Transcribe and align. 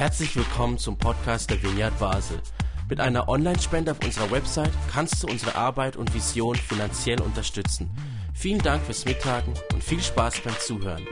Herzlich 0.00 0.34
willkommen 0.34 0.78
zum 0.78 0.96
Podcast 0.96 1.50
der 1.50 1.62
Vineyard 1.62 1.98
Basel. 1.98 2.38
Mit 2.88 3.00
einer 3.00 3.28
Online-Spende 3.28 3.90
auf 3.90 3.98
unserer 4.02 4.30
Website 4.30 4.72
kannst 4.90 5.22
du 5.22 5.26
unsere 5.26 5.56
Arbeit 5.56 5.98
und 5.98 6.14
Vision 6.14 6.56
finanziell 6.56 7.20
unterstützen. 7.20 7.90
Vielen 8.32 8.62
Dank 8.62 8.82
fürs 8.82 9.04
Mittagen 9.04 9.52
und 9.74 9.84
viel 9.84 10.00
Spaß 10.00 10.40
beim 10.40 10.58
Zuhören. 10.58 11.06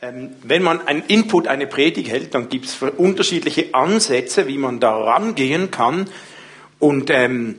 Ähm, 0.00 0.30
wenn 0.44 0.62
man 0.62 0.86
einen 0.86 1.02
Input, 1.02 1.48
eine 1.48 1.66
Predigt 1.66 2.12
hält, 2.12 2.32
dann 2.36 2.48
gibt 2.48 2.66
es 2.66 2.80
unterschiedliche 2.80 3.74
Ansätze, 3.74 4.46
wie 4.46 4.58
man 4.58 4.78
da 4.78 4.96
rangehen 4.96 5.72
kann. 5.72 6.08
Und 6.78 7.10
ähm, 7.10 7.56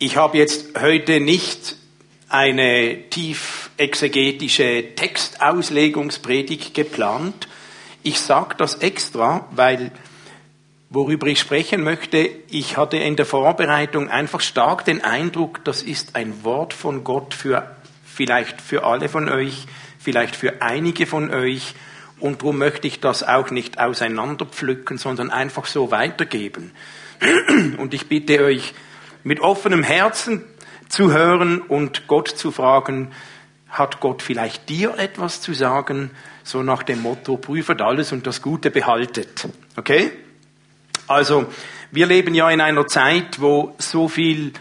ich 0.00 0.16
habe 0.16 0.38
jetzt 0.38 0.76
heute 0.76 1.20
nicht 1.20 1.76
eine 2.28 3.08
tief 3.10 3.70
exegetische 3.76 4.96
Textauslegungspredigt 4.96 6.74
geplant. 6.74 7.46
Ich 8.06 8.20
sage 8.20 8.54
das 8.56 8.76
extra, 8.76 9.48
weil 9.50 9.90
worüber 10.90 11.26
ich 11.26 11.40
sprechen 11.40 11.82
möchte, 11.82 12.18
ich 12.48 12.76
hatte 12.76 12.98
in 12.98 13.16
der 13.16 13.26
Vorbereitung 13.26 14.08
einfach 14.08 14.42
stark 14.42 14.84
den 14.84 15.02
Eindruck, 15.02 15.64
das 15.64 15.82
ist 15.82 16.14
ein 16.14 16.44
Wort 16.44 16.72
von 16.72 17.02
Gott 17.02 17.34
für 17.34 17.68
vielleicht 18.04 18.60
für 18.60 18.84
alle 18.84 19.08
von 19.08 19.28
euch, 19.28 19.66
vielleicht 19.98 20.36
für 20.36 20.62
einige 20.62 21.04
von 21.04 21.34
euch. 21.34 21.74
Und 22.20 22.42
darum 22.42 22.58
möchte 22.58 22.86
ich 22.86 23.00
das 23.00 23.24
auch 23.24 23.50
nicht 23.50 23.80
auseinanderpflücken, 23.80 24.98
sondern 24.98 25.30
einfach 25.30 25.66
so 25.66 25.90
weitergeben. 25.90 26.70
Und 27.76 27.92
ich 27.92 28.06
bitte 28.06 28.44
euch, 28.44 28.72
mit 29.24 29.40
offenem 29.40 29.82
Herzen 29.82 30.44
zu 30.88 31.12
hören 31.12 31.60
und 31.60 32.06
Gott 32.06 32.28
zu 32.28 32.52
fragen, 32.52 33.10
hat 33.68 34.00
Gott 34.00 34.22
vielleicht 34.22 34.68
dir 34.68 34.98
etwas 34.98 35.40
zu 35.40 35.52
sagen? 35.54 36.10
So 36.44 36.62
nach 36.62 36.82
dem 36.82 37.02
Motto, 37.02 37.36
prüfet 37.36 37.80
alles 37.82 38.12
und 38.12 38.26
das 38.26 38.42
Gute 38.42 38.70
behaltet. 38.70 39.48
Okay? 39.76 40.12
Also, 41.08 41.46
wir 41.90 42.06
leben 42.06 42.34
ja 42.34 42.50
in 42.50 42.60
einer 42.60 42.86
Zeit, 42.86 43.40
wo 43.40 43.74
so 43.78 44.08
viel 44.08 44.52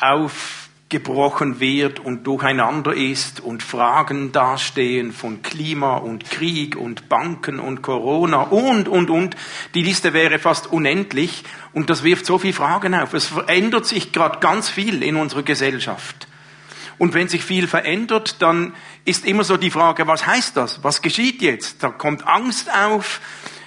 aufgebrochen 0.00 1.60
wird 1.60 2.00
und 2.00 2.26
durcheinander 2.26 2.94
ist 2.94 3.40
und 3.40 3.62
Fragen 3.62 4.32
dastehen 4.32 5.12
von 5.12 5.42
Klima 5.42 5.96
und 5.96 6.28
Krieg 6.30 6.76
und 6.76 7.08
Banken 7.08 7.60
und 7.60 7.82
Corona 7.82 8.42
und, 8.42 8.88
und, 8.88 9.10
und. 9.10 9.36
Die 9.74 9.82
Liste 9.82 10.12
wäre 10.12 10.38
fast 10.38 10.72
unendlich 10.72 11.44
und 11.72 11.90
das 11.90 12.02
wirft 12.02 12.26
so 12.26 12.38
viele 12.38 12.54
Fragen 12.54 12.94
auf. 12.94 13.14
Es 13.14 13.26
verändert 13.26 13.86
sich 13.86 14.12
gerade 14.12 14.40
ganz 14.40 14.68
viel 14.68 15.02
in 15.02 15.16
unserer 15.16 15.42
Gesellschaft. 15.42 16.26
Und 17.00 17.14
wenn 17.14 17.28
sich 17.28 17.42
viel 17.42 17.66
verändert, 17.66 18.42
dann 18.42 18.74
ist 19.06 19.24
immer 19.24 19.42
so 19.42 19.56
die 19.56 19.70
Frage, 19.70 20.06
was 20.06 20.26
heißt 20.26 20.54
das? 20.58 20.84
Was 20.84 21.00
geschieht 21.00 21.40
jetzt? 21.40 21.82
Da 21.82 21.88
kommt 21.88 22.28
Angst 22.28 22.68
auf, 22.70 23.22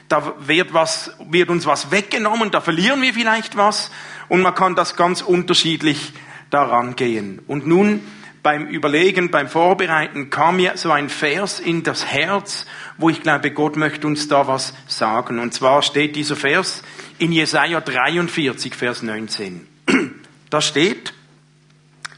da 0.07 0.35
wird, 0.37 0.75
was, 0.75 1.15
wird 1.31 1.49
uns 1.49 1.65
was 1.65 1.89
weggenommen, 1.89 2.51
da 2.51 2.61
verlieren 2.61 3.01
wir 3.01 3.11
vielleicht 3.11 3.57
was 3.57 3.89
und 4.29 4.43
man 4.43 4.53
kann 4.53 4.75
das 4.75 4.95
ganz 4.95 5.23
unterschiedlich 5.23 6.13
daran 6.51 6.95
gehen. 6.95 7.41
Und 7.47 7.65
nun 7.65 8.01
beim 8.43 8.67
Überlegen, 8.67 9.31
beim 9.31 9.47
Vorbereiten 9.49 10.29
kam 10.29 10.57
mir 10.57 10.73
so 10.77 10.91
ein 10.91 11.09
Vers 11.09 11.59
in 11.59 11.81
das 11.81 12.05
Herz, 12.05 12.67
wo 12.99 13.09
ich 13.09 13.23
glaube, 13.23 13.49
Gott 13.49 13.77
möchte 13.77 14.05
uns 14.05 14.27
da 14.27 14.45
was 14.47 14.75
sagen. 14.85 15.39
Und 15.39 15.55
zwar 15.55 15.81
steht 15.81 16.15
dieser 16.15 16.35
Vers 16.35 16.83
in 17.17 17.31
Jesaja 17.31 17.81
43, 17.81 18.75
Vers 18.75 19.01
19. 19.01 19.67
Da 20.51 20.61
steht, 20.61 21.15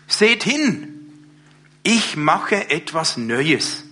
seht 0.07 0.43
hin, 0.43 0.94
ich 1.85 2.15
mache 2.15 2.71
etwas 2.71 3.15
Neues. 3.15 3.83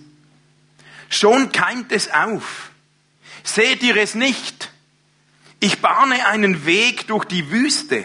Schon 1.08 1.52
keimt 1.52 1.92
es 1.92 2.10
auf. 2.12 2.70
Seht 3.44 3.84
ihr 3.84 3.96
es 3.96 4.16
nicht? 4.16 4.72
Ich 5.60 5.80
bahne 5.80 6.26
einen 6.26 6.66
Weg 6.66 7.06
durch 7.06 7.24
die 7.24 7.52
Wüste 7.52 8.04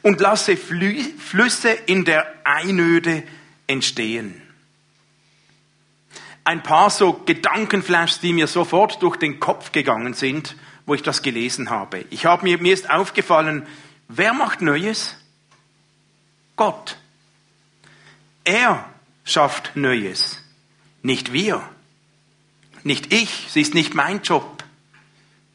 und 0.00 0.20
lasse 0.20 0.56
Flüsse 0.56 1.70
in 1.70 2.06
der 2.06 2.32
Einöde 2.44 3.22
entstehen. 3.66 4.40
Ein 6.44 6.62
paar 6.62 6.88
so 6.88 7.12
Gedankenflashs, 7.12 8.20
die 8.20 8.32
mir 8.32 8.46
sofort 8.46 9.02
durch 9.02 9.16
den 9.16 9.38
Kopf 9.38 9.70
gegangen 9.70 10.14
sind, 10.14 10.56
wo 10.86 10.94
ich 10.94 11.02
das 11.02 11.20
gelesen 11.20 11.68
habe. 11.68 12.06
Ich 12.08 12.24
habe 12.24 12.44
mir, 12.44 12.56
mir 12.56 12.72
ist 12.72 12.88
aufgefallen, 12.88 13.66
wer 14.08 14.32
macht 14.32 14.62
Neues? 14.62 15.14
Gott. 16.56 16.96
Er 18.44 18.88
schafft 19.24 19.76
Neues, 19.76 20.42
nicht 21.02 21.32
wir, 21.32 21.62
nicht 22.82 23.12
ich, 23.12 23.46
es 23.48 23.56
ist 23.56 23.74
nicht 23.74 23.94
mein 23.94 24.22
Job. 24.22 24.64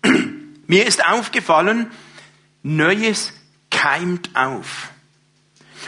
Mir 0.67 0.85
ist 0.85 1.05
aufgefallen, 1.05 1.91
Neues 2.63 3.33
keimt 3.69 4.35
auf. 4.35 4.89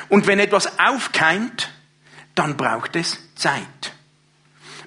Und 0.10 0.28
wenn 0.28 0.40
etwas 0.40 0.80
aufkeimt, 0.80 1.72
dann 2.36 2.58
braucht 2.58 2.96
es 2.96 3.18
Zeit. 3.36 3.94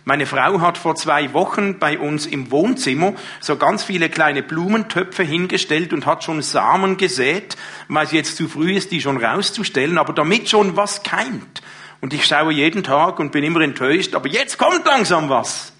Meine 0.04 0.26
Frau 0.26 0.60
hat 0.60 0.78
vor 0.78 0.94
zwei 0.94 1.32
Wochen 1.34 1.78
bei 1.78 1.98
uns 1.98 2.26
im 2.26 2.50
Wohnzimmer 2.50 3.14
so 3.40 3.56
ganz 3.56 3.84
viele 3.84 4.08
kleine 4.08 4.42
Blumentöpfe 4.42 5.22
hingestellt 5.22 5.92
und 5.92 6.06
hat 6.06 6.24
schon 6.24 6.42
Samen 6.42 6.96
gesät, 6.96 7.56
weil 7.88 8.06
es 8.06 8.12
jetzt 8.12 8.36
zu 8.36 8.48
früh 8.48 8.74
ist, 8.74 8.92
die 8.92 9.00
schon 9.00 9.22
rauszustellen, 9.22 9.98
aber 9.98 10.12
damit 10.12 10.48
schon 10.48 10.76
was 10.76 11.02
keimt. 11.02 11.62
Und 12.00 12.14
ich 12.14 12.24
schaue 12.24 12.52
jeden 12.52 12.82
Tag 12.82 13.18
und 13.18 13.32
bin 13.32 13.44
immer 13.44 13.60
enttäuscht, 13.60 14.14
aber 14.14 14.28
jetzt 14.28 14.58
kommt 14.58 14.86
langsam 14.86 15.28
was. 15.28 15.72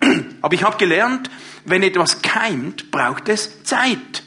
Aber 0.42 0.54
ich 0.54 0.62
habe 0.62 0.76
gelernt, 0.76 1.30
wenn 1.64 1.82
etwas 1.82 2.22
keimt, 2.22 2.90
braucht 2.90 3.28
es 3.28 3.62
Zeit. 3.64 4.22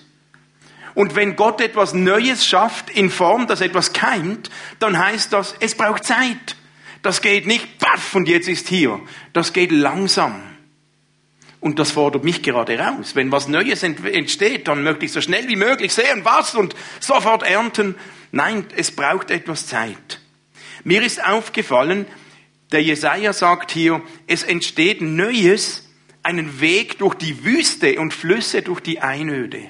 Und 0.94 1.16
wenn 1.16 1.36
Gott 1.36 1.62
etwas 1.62 1.94
Neues 1.94 2.48
schafft 2.48 2.90
in 2.90 3.12
Form, 3.12 3.46
dass 3.46 3.62
etwas 3.62 3.94
keimt, 3.94 4.50
dann 4.80 4.98
heißt 4.98 5.32
das, 5.34 5.56
es 5.60 5.76
braucht 5.76 6.04
Zeit. 6.04 6.56
Das 7.04 7.22
geht 7.22 7.46
nicht, 7.46 7.78
paff, 7.78 8.16
und 8.16 8.28
jetzt 8.28 8.48
ist 8.48 8.68
hier. 8.68 9.00
Das 9.34 9.54
geht 9.54 9.72
langsam. 9.72 10.42
Und 11.60 11.80
das 11.80 11.92
fordert 11.92 12.24
mich 12.24 12.42
gerade 12.42 12.80
raus. 12.80 13.16
Wenn 13.16 13.32
was 13.32 13.48
Neues 13.48 13.84
entsteht, 13.84 14.68
dann 14.68 14.84
möchte 14.84 15.06
ich 15.06 15.12
so 15.12 15.22
schnell 15.22 15.48
wie 15.48 15.56
möglich 15.56 15.94
sehen, 15.94 16.22
was 16.24 16.56
und 16.56 16.76
sofort 17.00 17.44
ernten. 17.44 17.96
Nein, 18.32 18.66
es 18.76 18.92
braucht 18.92 19.32
etwas 19.32 19.68
Zeit. 19.68 20.20
Mir 20.88 21.04
ist 21.04 21.22
aufgefallen, 21.22 22.06
der 22.72 22.82
Jesaja 22.82 23.34
sagt 23.34 23.72
hier, 23.72 24.02
es 24.26 24.44
entsteht 24.44 25.02
Neues, 25.02 25.86
einen 26.24 26.62
Weg 26.62 27.00
durch 27.00 27.16
die 27.16 27.44
Wüste 27.44 28.00
und 28.00 28.14
Flüsse 28.14 28.62
durch 28.62 28.80
die 28.80 29.02
Einöde. 29.02 29.70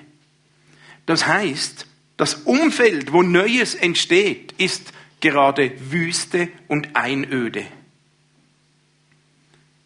Das 1.08 1.26
heißt, 1.26 1.88
das 2.18 2.36
Umfeld, 2.36 3.14
wo 3.14 3.24
Neues 3.24 3.74
entsteht, 3.74 4.52
ist 4.60 4.94
gerade 5.20 5.72
Wüste 5.92 6.50
und 6.68 6.96
Einöde. 6.96 7.66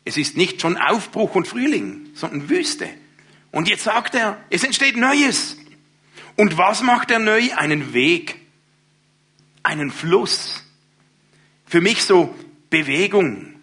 Es 0.04 0.18
ist 0.18 0.36
nicht 0.36 0.60
schon 0.60 0.76
Aufbruch 0.76 1.34
und 1.36 1.48
Frühling, 1.48 2.10
sondern 2.14 2.50
Wüste. 2.50 2.90
Und 3.54 3.70
jetzt 3.70 3.86
sagt 3.86 4.16
er, 4.16 4.44
es 4.50 4.66
entsteht 4.66 4.98
Neues. 4.98 5.56
Und 6.36 6.58
was 6.58 6.82
macht 6.82 7.10
er 7.10 7.20
neu? 7.20 7.54
Einen 7.56 7.94
Weg, 7.94 8.36
einen 9.64 9.92
Fluss, 9.92 10.66
für 11.72 11.80
mich 11.80 12.04
so 12.04 12.36
Bewegung. 12.70 13.56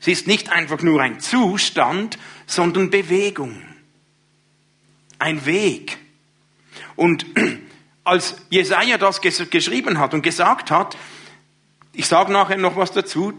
Es 0.00 0.06
ist 0.06 0.28
nicht 0.28 0.50
einfach 0.50 0.80
nur 0.80 1.02
ein 1.02 1.18
Zustand, 1.18 2.16
sondern 2.46 2.90
Bewegung. 2.90 3.64
Ein 5.18 5.44
Weg. 5.44 5.98
Und 6.94 7.26
als 8.04 8.36
Jesaja 8.48 8.96
das 8.96 9.20
geschrieben 9.20 9.98
hat 9.98 10.14
und 10.14 10.22
gesagt 10.22 10.70
hat, 10.70 10.96
ich 11.92 12.06
sage 12.06 12.32
nachher 12.32 12.58
noch 12.58 12.76
was 12.76 12.92
dazu, 12.92 13.32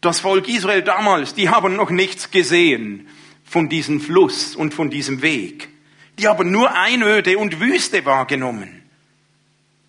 das 0.00 0.20
Volk 0.20 0.48
Israel 0.48 0.80
damals, 0.80 1.34
die 1.34 1.50
haben 1.50 1.76
noch 1.76 1.90
nichts 1.90 2.30
gesehen 2.30 3.08
von 3.44 3.68
diesem 3.68 4.00
Fluss 4.00 4.56
und 4.56 4.72
von 4.72 4.88
diesem 4.88 5.20
Weg. 5.20 5.68
Die 6.18 6.28
haben 6.28 6.50
nur 6.50 6.74
Einöde 6.74 7.36
und 7.36 7.60
Wüste 7.60 8.06
wahrgenommen. 8.06 8.82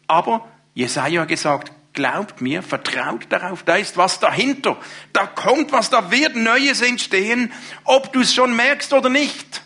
Aber 0.08 0.46
Jesaja 0.74 1.24
gesagt, 1.24 1.72
Glaubt 1.96 2.42
mir, 2.42 2.62
vertraut 2.62 3.26
darauf, 3.30 3.64
da 3.64 3.78
ist 3.78 3.98
was 3.98 4.20
dahinter. 4.20 4.78
Da 5.14 5.26
kommt 5.26 5.72
was, 5.72 5.90
da 5.90 6.12
wird 6.12 6.36
Neues 6.36 6.82
entstehen, 6.82 7.52
ob 7.86 8.14
du 8.14 8.20
es 8.20 8.34
schon 8.34 8.56
merkst 8.56 8.94
oder 8.94 9.10
nicht. 9.10 9.62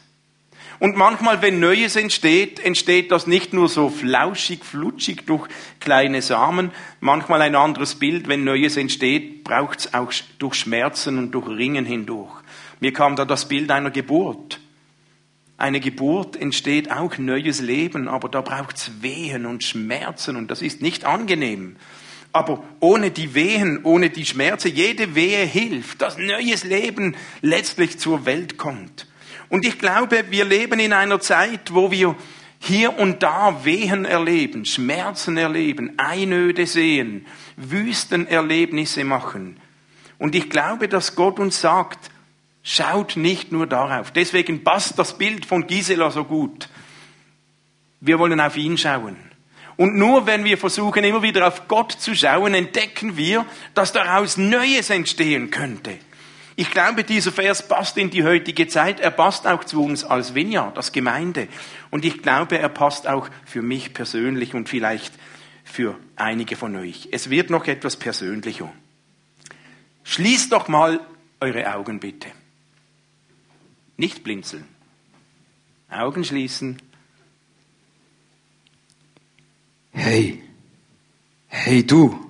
Und 0.79 0.95
manchmal, 0.95 1.41
wenn 1.41 1.59
Neues 1.59 1.97
entsteht, 1.97 2.59
entsteht 2.59 3.11
das 3.11 3.27
nicht 3.27 3.51
nur 3.51 3.67
so 3.67 3.89
flauschig, 3.89 4.63
flutschig 4.63 5.25
durch 5.25 5.49
kleine 5.81 6.21
Samen. 6.21 6.71
Manchmal 7.01 7.41
ein 7.41 7.55
anderes 7.55 7.95
Bild, 7.95 8.29
wenn 8.29 8.45
Neues 8.45 8.77
entsteht, 8.77 9.43
braucht 9.43 9.79
es 9.79 9.93
auch 9.93 10.13
durch 10.37 10.55
Schmerzen 10.55 11.17
und 11.17 11.31
durch 11.31 11.49
Ringen 11.49 11.85
hindurch. 11.85 12.31
Mir 12.79 12.93
kam 12.93 13.17
da 13.17 13.25
das 13.25 13.49
Bild 13.49 13.71
einer 13.71 13.91
Geburt. 13.91 14.61
Eine 15.57 15.81
Geburt 15.81 16.37
entsteht 16.37 16.89
auch 16.89 17.17
neues 17.17 17.59
Leben, 17.59 18.07
aber 18.07 18.29
da 18.29 18.39
braucht 18.39 18.77
es 18.77 19.01
Wehen 19.01 19.45
und 19.45 19.65
Schmerzen 19.65 20.37
und 20.37 20.49
das 20.49 20.61
ist 20.61 20.81
nicht 20.81 21.03
angenehm. 21.03 21.75
Aber 22.31 22.63
ohne 22.79 23.11
die 23.11 23.33
Wehen, 23.33 23.79
ohne 23.83 24.09
die 24.09 24.25
Schmerzen, 24.25 24.75
jede 24.75 25.15
Wehe 25.15 25.45
hilft, 25.45 26.01
dass 26.01 26.17
neues 26.17 26.63
Leben 26.63 27.15
letztlich 27.41 27.97
zur 27.97 28.25
Welt 28.25 28.57
kommt. 28.57 29.07
Und 29.49 29.65
ich 29.65 29.79
glaube, 29.79 30.25
wir 30.29 30.45
leben 30.45 30.79
in 30.79 30.93
einer 30.93 31.19
Zeit, 31.19 31.73
wo 31.73 31.89
wir 31.89 32.15
hier 32.59 32.99
und 32.99 33.23
da 33.23 33.63
Wehen 33.63 34.05
erleben, 34.05 34.65
Schmerzen 34.65 35.37
erleben, 35.37 35.93
Einöde 35.97 36.67
sehen, 36.67 37.25
Wüstenerlebnisse 37.55 39.03
machen. 39.05 39.57
Und 40.19 40.35
ich 40.35 40.49
glaube, 40.49 40.87
dass 40.87 41.15
Gott 41.15 41.39
uns 41.39 41.61
sagt, 41.61 42.11
schaut 42.61 43.15
nicht 43.15 43.51
nur 43.51 43.65
darauf. 43.65 44.11
Deswegen 44.11 44.63
passt 44.63 44.99
das 44.99 45.17
Bild 45.17 45.45
von 45.45 45.65
Gisela 45.65 46.11
so 46.11 46.25
gut. 46.25 46.69
Wir 48.01 48.19
wollen 48.19 48.39
auf 48.39 48.57
ihn 48.57 48.77
schauen. 48.77 49.17
Und 49.79 49.95
nur 49.95 50.25
wenn 50.25 50.43
wir 50.43 50.57
versuchen, 50.57 51.05
immer 51.05 51.23
wieder 51.23 51.47
auf 51.47 51.69
Gott 51.69 51.93
zu 51.93 52.13
schauen, 52.13 52.53
entdecken 52.53 53.15
wir, 53.15 53.45
dass 53.75 53.93
daraus 53.93 54.35
Neues 54.35 54.89
entstehen 54.89 55.51
könnte. 55.51 55.97
Ich 56.57 56.69
glaube, 56.69 57.05
dieser 57.05 57.31
Vers 57.31 57.65
passt 57.65 57.97
in 57.97 58.09
die 58.09 58.25
heutige 58.25 58.67
Zeit. 58.67 58.99
Er 58.99 59.11
passt 59.11 59.47
auch 59.47 59.63
zu 59.63 59.81
uns 59.81 60.03
als 60.03 60.35
Vineyard, 60.35 60.75
als 60.75 60.91
Gemeinde. 60.91 61.47
Und 61.91 62.03
ich 62.03 62.21
glaube, 62.21 62.59
er 62.59 62.67
passt 62.67 63.07
auch 63.07 63.29
für 63.45 63.61
mich 63.61 63.93
persönlich 63.93 64.53
und 64.53 64.67
vielleicht 64.67 65.13
für 65.63 65.97
einige 66.17 66.57
von 66.57 66.75
euch. 66.75 67.07
Es 67.13 67.29
wird 67.29 67.49
noch 67.49 67.65
etwas 67.65 67.95
persönlicher. 67.95 68.69
Schließt 70.03 70.51
doch 70.51 70.67
mal 70.67 70.99
eure 71.39 71.73
Augen 71.73 72.01
bitte. 72.01 72.27
Nicht 73.95 74.25
blinzeln. 74.25 74.65
Augen 75.89 76.25
schließen. 76.25 76.81
Hey, 79.91 80.41
hey 81.47 81.85
du. 81.85 82.29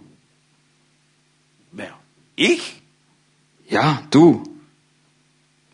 Wer? 1.72 1.94
Ich? 2.36 2.82
Ja, 3.68 4.02
du. 4.12 4.44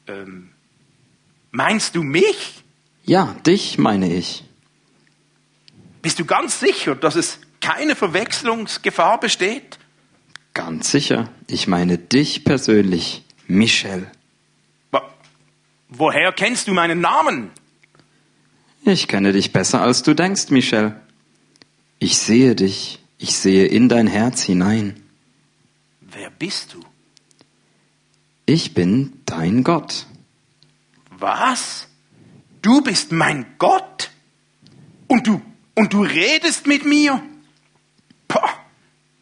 Ähm, 0.07 0.49
meinst 1.51 1.95
du 1.95 2.03
mich? 2.03 2.63
Ja, 3.05 3.35
dich 3.45 3.77
meine 3.77 4.11
ich. 4.13 4.43
Bist 6.01 6.19
du 6.19 6.25
ganz 6.25 6.59
sicher, 6.59 6.95
dass 6.95 7.15
es 7.15 7.39
keine 7.61 7.95
Verwechslungsgefahr 7.95 9.19
besteht? 9.19 9.79
Ganz 10.53 10.91
sicher. 10.91 11.29
Ich 11.47 11.67
meine 11.67 11.97
dich 11.97 12.43
persönlich, 12.43 13.23
Michel. 13.47 14.09
Wo- 14.91 15.01
Woher 15.89 16.31
kennst 16.31 16.67
du 16.67 16.73
meinen 16.73 17.01
Namen? 17.01 17.49
Ich 18.83 19.07
kenne 19.07 19.31
dich 19.33 19.51
besser, 19.51 19.81
als 19.81 20.03
du 20.03 20.13
denkst, 20.13 20.49
Michel. 20.49 20.95
Ich 21.99 22.17
sehe 22.17 22.55
dich. 22.55 22.99
Ich 23.17 23.35
sehe 23.37 23.65
in 23.67 23.89
dein 23.89 24.07
Herz 24.07 24.41
hinein. 24.43 25.01
Wer 26.01 26.29
bist 26.29 26.73
du? 26.73 26.81
Ich 28.45 28.73
bin 28.73 29.13
dein 29.25 29.63
Gott. 29.63 30.05
Was? 31.17 31.87
Du 32.61 32.81
bist 32.81 33.11
mein 33.11 33.45
Gott? 33.57 34.11
Und 35.07 35.27
du, 35.27 35.41
und 35.75 35.93
du 35.93 36.01
redest 36.03 36.67
mit 36.67 36.85
mir? 36.85 37.21
Pah, 38.27 38.49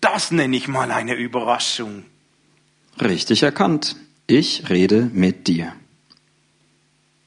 das 0.02 0.32
nenne 0.32 0.56
ich 0.58 0.68
mal 0.68 0.92
eine 0.92 1.14
Überraschung. 1.16 2.04
Richtig 3.00 3.44
erkannt. 3.44 3.96
Ich 4.28 4.70
rede 4.70 5.10
mit 5.14 5.48
dir, 5.48 5.74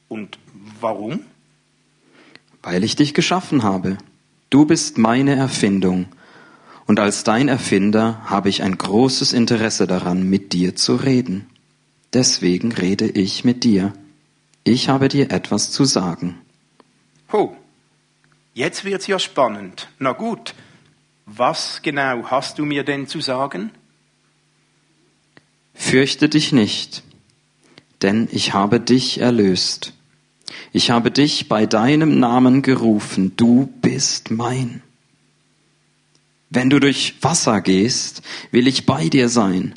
Und 0.08 0.38
warum? 0.80 1.20
weil 2.62 2.82
ich 2.82 2.96
dich 2.96 3.14
geschaffen 3.14 3.62
habe. 3.62 3.96
Du 4.50 4.64
bist 4.64 4.98
meine 4.98 5.34
Erfindung. 5.36 6.06
Und 6.86 7.00
als 7.00 7.24
dein 7.24 7.48
Erfinder 7.48 8.20
habe 8.26 8.48
ich 8.48 8.62
ein 8.62 8.78
großes 8.78 9.32
Interesse 9.32 9.86
daran, 9.86 10.22
mit 10.22 10.52
dir 10.52 10.76
zu 10.76 10.94
reden. 10.94 11.46
Deswegen 12.12 12.70
rede 12.72 13.08
ich 13.08 13.44
mit 13.44 13.64
dir. 13.64 13.92
Ich 14.62 14.88
habe 14.88 15.08
dir 15.08 15.30
etwas 15.32 15.72
zu 15.72 15.84
sagen. 15.84 16.38
Ho, 17.32 17.56
jetzt 18.54 18.84
wird's 18.84 19.08
ja 19.08 19.18
spannend. 19.18 19.88
Na 19.98 20.12
gut, 20.12 20.54
was 21.26 21.82
genau 21.82 22.30
hast 22.30 22.58
du 22.58 22.64
mir 22.64 22.84
denn 22.84 23.08
zu 23.08 23.20
sagen? 23.20 23.72
Fürchte 25.74 26.28
dich 26.28 26.52
nicht, 26.52 27.02
denn 28.02 28.28
ich 28.30 28.54
habe 28.54 28.80
dich 28.80 29.18
erlöst. 29.18 29.92
Ich 30.72 30.90
habe 30.90 31.10
dich 31.10 31.48
bei 31.48 31.66
deinem 31.66 32.18
Namen 32.18 32.62
gerufen, 32.62 33.32
du 33.36 33.72
bist 33.82 34.30
mein. 34.30 34.82
Wenn 36.50 36.70
du 36.70 36.78
durch 36.78 37.16
Wasser 37.22 37.60
gehst, 37.60 38.22
will 38.50 38.66
ich 38.66 38.86
bei 38.86 39.08
dir 39.08 39.28
sein, 39.28 39.74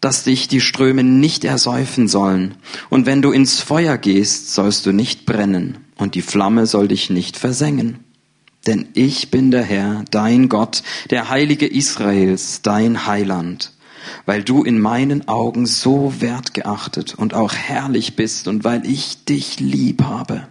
dass 0.00 0.24
dich 0.24 0.48
die 0.48 0.60
Ströme 0.60 1.04
nicht 1.04 1.44
ersäufen 1.44 2.08
sollen. 2.08 2.54
Und 2.88 3.06
wenn 3.06 3.22
du 3.22 3.32
ins 3.32 3.60
Feuer 3.60 3.98
gehst, 3.98 4.54
sollst 4.54 4.86
du 4.86 4.92
nicht 4.92 5.26
brennen, 5.26 5.78
und 5.96 6.14
die 6.14 6.22
Flamme 6.22 6.66
soll 6.66 6.88
dich 6.88 7.10
nicht 7.10 7.36
versengen. 7.36 7.98
Denn 8.66 8.88
ich 8.94 9.30
bin 9.30 9.50
der 9.50 9.62
Herr, 9.62 10.04
dein 10.10 10.48
Gott, 10.48 10.82
der 11.10 11.28
Heilige 11.28 11.66
Israels, 11.66 12.62
dein 12.62 13.06
Heiland 13.06 13.72
weil 14.26 14.42
du 14.42 14.62
in 14.62 14.78
meinen 14.78 15.28
Augen 15.28 15.66
so 15.66 16.20
wertgeachtet 16.20 17.14
und 17.14 17.34
auch 17.34 17.54
herrlich 17.54 18.16
bist 18.16 18.48
und 18.48 18.64
weil 18.64 18.86
ich 18.86 19.24
dich 19.24 19.60
lieb 19.60 20.02
habe. 20.02 20.48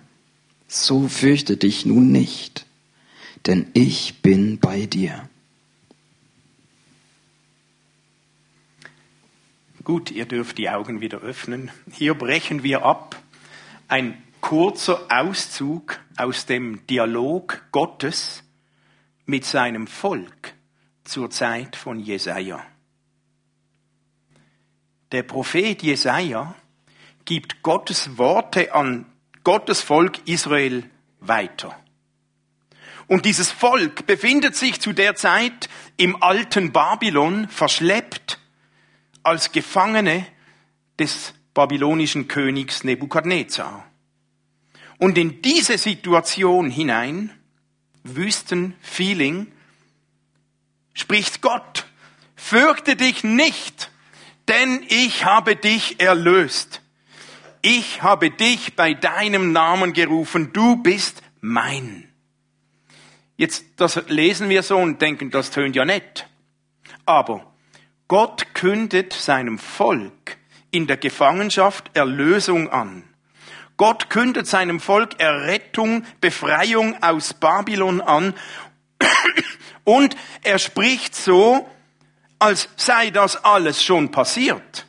So 0.68 1.08
fürchte 1.08 1.58
dich 1.58 1.86
nun 1.86 2.12
nicht, 2.12 2.66
denn 3.46 3.68
ich 3.74 4.22
bin 4.22 4.60
bei 4.60 4.86
dir. 4.86 5.28
Gut, 9.84 10.12
ihr 10.12 10.26
dürft 10.26 10.60
die 10.60 10.70
Augen 10.70 11.02
wieder 11.02 11.20
öffnen. 11.22 11.72
Hier 11.92 12.14
brechen 12.14 12.62
wir 12.62 12.86
ab. 12.86 13.20
Ein 13.88 14.22
kurzer 14.40 15.08
Auszug 15.10 16.00
aus 16.16 16.46
dem 16.46 16.86
Dialog 16.86 17.64
Gottes 17.72 18.44
mit 19.26 19.46
seinem 19.46 19.88
Volk 19.88 20.54
zur 21.06 21.32
Zeit 21.32 21.76
von 21.76 22.00
Jesaja. 22.00 22.64
Der 25.12 25.24
Prophet 25.24 25.82
Jesaja 25.82 26.56
gibt 27.26 27.64
Gottes 27.64 28.18
Worte 28.18 28.74
an 28.74 29.06
Gottes 29.44 29.82
Volk 29.82 30.28
Israel 30.28 30.84
weiter. 31.20 31.76
Und 33.08 33.26
dieses 33.26 33.52
Volk 33.52 34.06
befindet 34.06 34.56
sich 34.56 34.80
zu 34.80 34.94
der 34.94 35.16
Zeit 35.16 35.68
im 35.98 36.22
alten 36.22 36.72
Babylon 36.72 37.48
verschleppt 37.48 38.40
als 39.24 39.52
Gefangene 39.52 40.26
des 41.00 41.34
babylonischen 41.56 42.28
Königs 42.28 42.84
Nebukadnezar. 42.84 43.86
Und 45.00 45.18
in 45.18 45.42
diese 45.42 45.78
Situation 45.78 46.70
hinein, 46.70 47.32
Wüstenfeeling, 48.04 49.52
spricht 50.94 51.42
Gott, 51.42 51.88
fürchte 52.36 52.96
dich 52.96 53.24
nicht, 53.24 53.90
denn 54.50 54.84
ich 54.90 55.26
habe 55.26 55.56
dich 55.56 56.02
erlöst. 56.02 56.82
Ich 57.62 58.02
habe 58.02 58.32
dich 58.32 58.76
bei 58.76 58.94
deinem 58.94 59.52
Namen 59.52 59.94
gerufen, 59.94 60.52
du 60.54 60.78
bist 60.78 61.22
mein. 61.42 62.10
Jetzt, 63.38 63.66
das 63.78 64.02
lesen 64.08 64.50
wir 64.50 64.64
so 64.64 64.78
und 64.78 65.02
denken, 65.02 65.30
das 65.32 65.52
tönt 65.52 65.76
ja 65.76 65.86
nett. 65.86 66.28
Aber 67.06 67.54
Gott 68.08 68.54
kündet 68.54 69.14
seinem 69.14 69.60
Volk 69.60 70.38
in 70.72 70.88
der 70.88 70.98
Gefangenschaft 70.98 71.92
Erlösung 71.94 72.70
an. 72.70 73.04
Gott 73.78 74.10
kündet 74.10 74.46
seinem 74.48 74.80
Volk 74.80 75.20
Errettung, 75.20 76.04
Befreiung 76.20 77.02
aus 77.02 77.34
Babylon 77.34 78.02
an. 78.02 78.34
Und 79.86 80.18
er 80.44 80.60
spricht 80.60 81.16
so, 81.16 81.70
als 82.40 82.68
sei 82.78 83.12
das 83.12 83.44
alles 83.44 83.84
schon 83.84 84.10
passiert. 84.12 84.88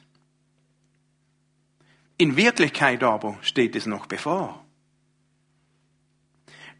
In 2.16 2.36
Wirklichkeit 2.36 3.02
aber 3.02 3.36
steht 3.42 3.76
es 3.76 3.84
noch 3.86 4.06
bevor. 4.06 4.64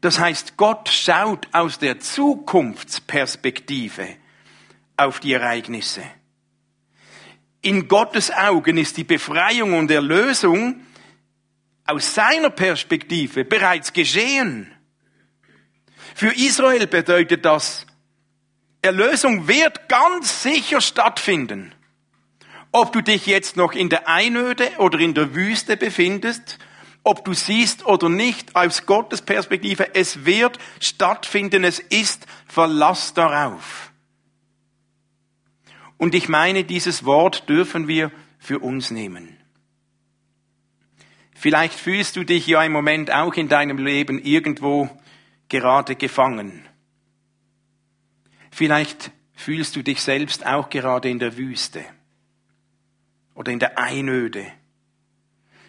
Das 0.00 0.19
heißt, 0.19 0.57
Gott 0.57 0.89
schaut 0.89 1.47
aus 1.53 1.79
der 1.79 2.00
Zukunftsperspektive 2.00 4.17
auf 4.97 5.21
die 5.21 5.35
Ereignisse. 5.35 6.03
In 7.62 7.89
Gottes 7.89 8.31
Augen 8.31 8.79
ist 8.79 8.97
die 8.97 9.05
Befreiung 9.05 9.75
und 9.75 9.91
Erlösung 9.91 10.81
aus 11.85 12.15
seiner 12.15 12.49
Perspektive 12.50 13.45
bereits 13.45 13.93
geschehen. 13.93 14.73
Für 16.15 16.35
Israel 16.35 16.87
bedeutet 16.87 17.45
das, 17.45 17.87
Erlösung 18.83 19.47
wird 19.47 19.89
ganz 19.89 20.43
sicher 20.43 20.81
stattfinden. 20.81 21.75
Ob 22.73 22.93
du 22.93 23.03
dich 23.03 23.27
jetzt 23.27 23.57
noch 23.57 23.73
in 23.73 23.89
der 23.89 24.09
Einöde 24.09 24.71
oder 24.79 24.99
in 24.99 25.15
der 25.15 25.35
Wüste 25.35 25.77
befindest, 25.77 26.59
ob 27.03 27.25
du 27.25 27.33
siehst 27.33 27.87
oder 27.87 28.09
nicht, 28.09 28.55
aus 28.55 28.87
Gottes 28.87 29.23
Perspektive, 29.23 29.95
es 29.95 30.25
wird 30.25 30.59
stattfinden, 30.81 31.65
es 31.65 31.79
ist 31.79 32.27
Verlass 32.47 33.15
darauf. 33.15 33.91
Und 35.97 36.15
ich 36.15 36.29
meine, 36.29 36.65
dieses 36.65 37.05
Wort 37.05 37.49
dürfen 37.49 37.89
wir 37.89 38.11
für 38.39 38.59
uns 38.61 38.91
nehmen. 38.91 39.37
Vielleicht 41.35 41.75
fühlst 41.75 42.17
du 42.17 42.25
dich 42.25 42.47
ja 42.47 42.63
im 42.63 42.73
Moment 42.73 43.11
auch 43.11 43.35
in 43.35 43.49
deinem 43.49 43.79
Leben 43.79 44.19
irgendwo 44.19 44.91
gerade 45.49 45.97
gefangen. 45.97 46.67
Vielleicht 48.50 49.12
fühlst 49.35 49.76
du 49.76 49.83
dich 49.83 50.02
selbst 50.02 50.45
auch 50.47 50.69
gerade 50.69 51.09
in 51.09 51.19
der 51.19 51.37
Wüste 51.37 51.85
oder 53.35 53.52
in 53.52 53.59
der 53.59 53.78
Einöde. 53.78 54.47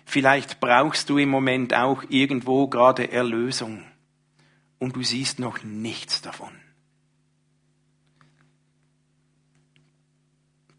Vielleicht 0.06 0.60
brauchst 0.60 1.10
du 1.10 1.18
im 1.18 1.30
Moment 1.30 1.74
auch 1.74 2.04
irgendwo 2.10 2.68
gerade 2.68 3.12
Erlösung 3.12 3.86
und 4.78 4.96
du 4.96 5.04
siehst 5.04 5.40
noch 5.40 5.64
nichts 5.64 6.22
davon. 6.22 6.52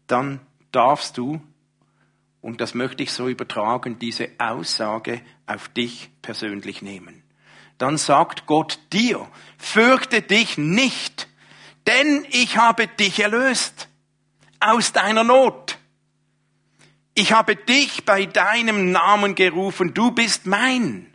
Dann 0.05 0.41
darfst 0.71 1.17
du 1.17 1.41
und 2.41 2.59
das 2.59 2.73
möchte 2.73 3.01
ich 3.01 3.11
so 3.13 3.29
übertragen, 3.29 3.97
diese 3.97 4.29
Aussage 4.37 5.21
auf 5.47 5.69
dich 5.69 6.11
persönlich 6.21 6.81
nehmen. 6.81 7.23
Dann 7.77 7.97
sagt 7.97 8.45
Gott 8.45 8.79
dir, 8.91 9.27
fürchte 9.57 10.21
dich 10.21 10.57
nicht, 10.57 11.29
denn 11.87 12.25
ich 12.31 12.57
habe 12.57 12.87
dich 12.87 13.19
erlöst 13.19 13.89
aus 14.59 14.93
deiner 14.93 15.23
Not. 15.23 15.77
Ich 17.15 17.31
habe 17.31 17.55
dich 17.55 18.05
bei 18.05 18.25
deinem 18.25 18.91
Namen 18.91 19.35
gerufen, 19.35 19.93
du 19.93 20.11
bist 20.11 20.45
mein. 20.45 21.13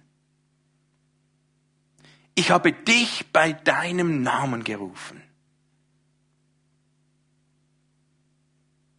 Ich 2.35 2.53
habe 2.53 2.73
dich 2.73 3.27
bei 3.33 3.53
deinem 3.53 4.23
Namen 4.23 4.63
gerufen. 4.63 5.21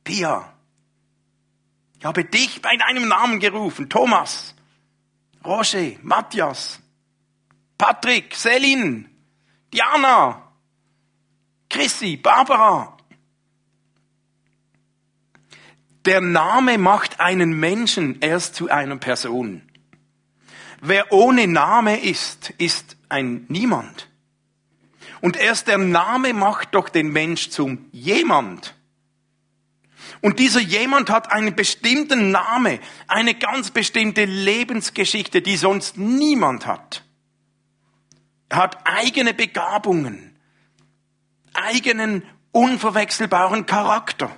Pia, 0.04 0.54
ich 2.00 2.06
habe 2.06 2.26
dich 2.26 2.62
bei 2.62 2.76
deinem 2.76 3.08
Namen 3.08 3.40
gerufen. 3.40 3.90
Thomas, 3.90 4.56
Roger, 5.46 5.92
Matthias, 6.02 6.82
Patrick, 7.78 8.36
Selin, 8.36 9.10
Diana, 9.72 10.49
Chrissy, 11.70 12.18
Barbara. 12.18 12.98
Der 16.06 16.22
Name 16.22 16.78
macht 16.78 17.20
einen 17.20 17.60
Menschen 17.60 18.20
erst 18.22 18.56
zu 18.56 18.70
einer 18.70 18.98
Person. 18.98 19.62
Wer 20.82 21.12
ohne 21.12 21.48
Name 21.48 22.02
ist, 22.02 22.52
ist 22.58 22.98
ein 23.10 23.46
Niemand. 23.50 24.10
Und 25.22 25.36
erst 25.36 25.68
der 25.68 25.78
Name 25.78 26.34
macht 26.34 26.74
doch 26.74 26.90
den 26.90 27.10
Mensch 27.12 27.50
zum 27.50 27.90
jemand. 27.92 28.76
Und 30.22 30.40
dieser 30.40 30.62
jemand 30.62 31.10
hat 31.10 31.32
einen 31.32 31.56
bestimmten 31.56 32.32
Name, 32.32 32.80
eine 33.08 33.36
ganz 33.36 33.72
bestimmte 33.72 34.26
Lebensgeschichte, 34.26 35.42
die 35.42 35.58
sonst 35.58 35.98
niemand 35.98 36.66
hat. 36.66 37.04
Er 38.50 38.58
hat 38.58 38.86
eigene 38.86 39.34
Begabungen, 39.34 40.29
eigenen 41.54 42.24
unverwechselbaren 42.52 43.66
Charakter, 43.66 44.30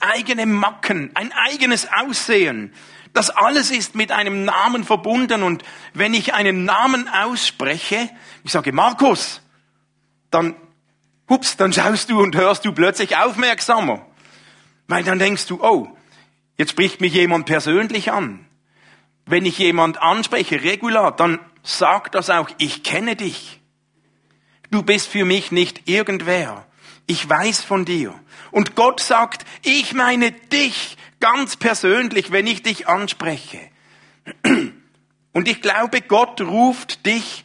eigene 0.00 0.46
Macken, 0.46 1.10
ein 1.14 1.32
eigenes 1.32 1.88
Aussehen. 1.92 2.72
Das 3.12 3.30
alles 3.30 3.70
ist 3.70 3.94
mit 3.94 4.12
einem 4.12 4.44
Namen 4.44 4.84
verbunden 4.84 5.42
und 5.42 5.62
wenn 5.94 6.12
ich 6.12 6.34
einen 6.34 6.64
Namen 6.64 7.08
ausspreche, 7.08 8.10
ich 8.44 8.52
sage 8.52 8.72
Markus, 8.72 9.40
dann, 10.30 10.54
hups, 11.28 11.56
dann 11.56 11.72
schaust 11.72 12.10
du 12.10 12.20
und 12.20 12.36
hörst 12.36 12.64
du 12.64 12.72
plötzlich 12.72 13.16
aufmerksamer. 13.16 14.04
Weil 14.88 15.02
dann 15.02 15.18
denkst 15.18 15.46
du, 15.46 15.62
oh, 15.62 15.88
jetzt 16.56 16.70
spricht 16.72 17.00
mich 17.00 17.14
jemand 17.14 17.46
persönlich 17.46 18.12
an. 18.12 18.46
Wenn 19.24 19.44
ich 19.44 19.58
jemand 19.58 20.00
anspreche, 20.00 20.62
regular, 20.62 21.14
dann 21.14 21.40
sagt 21.62 22.14
das 22.14 22.30
auch, 22.30 22.48
ich 22.58 22.84
kenne 22.84 23.16
dich. 23.16 23.60
Du 24.70 24.82
bist 24.82 25.08
für 25.08 25.24
mich 25.24 25.52
nicht 25.52 25.88
irgendwer. 25.88 26.66
Ich 27.06 27.28
weiß 27.28 27.62
von 27.62 27.84
dir. 27.84 28.14
Und 28.50 28.74
Gott 28.74 29.00
sagt, 29.00 29.46
ich 29.62 29.94
meine 29.94 30.32
dich 30.32 30.96
ganz 31.20 31.56
persönlich, 31.56 32.32
wenn 32.32 32.46
ich 32.46 32.62
dich 32.62 32.88
anspreche. 32.88 33.60
Und 35.32 35.48
ich 35.48 35.62
glaube, 35.62 36.00
Gott 36.00 36.40
ruft 36.40 37.06
dich 37.06 37.44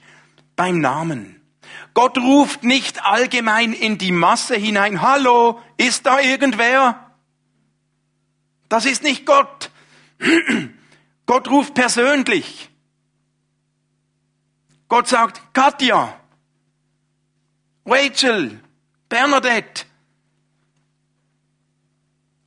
beim 0.56 0.80
Namen. 0.80 1.42
Gott 1.94 2.18
ruft 2.18 2.64
nicht 2.64 3.04
allgemein 3.04 3.74
in 3.74 3.98
die 3.98 4.14
Masse 4.14 4.56
hinein, 4.56 5.02
hallo, 5.02 5.62
ist 5.78 6.06
da 6.06 6.20
irgendwer? 6.20 7.12
Das 8.70 8.86
ist 8.86 9.04
nicht 9.04 9.26
Gott. 9.26 9.72
Gott 11.26 11.50
ruft 11.50 11.74
persönlich. 11.74 12.70
Gott 14.88 15.08
sagt, 15.10 15.54
Katja, 15.54 16.21
Rachel, 17.92 18.60
Bernadette. 19.10 19.86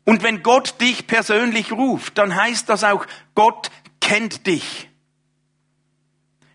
Und 0.04 0.22
wenn 0.22 0.42
Gott 0.42 0.80
dich 0.80 1.06
persönlich 1.06 1.72
ruft, 1.72 2.18
dann 2.18 2.34
heißt 2.34 2.68
das 2.68 2.84
auch, 2.84 3.06
Gott 3.34 3.70
kennt 4.00 4.46
dich. 4.46 4.88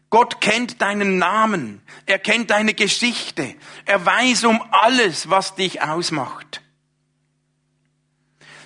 Gott 0.09 0.41
kennt 0.41 0.81
deinen 0.81 1.19
Namen. 1.19 1.81
Er 2.05 2.19
kennt 2.19 2.49
deine 2.49 2.73
Geschichte. 2.73 3.55
Er 3.85 4.05
weiß 4.05 4.45
um 4.45 4.61
alles, 4.71 5.29
was 5.29 5.55
dich 5.55 5.81
ausmacht 5.81 6.61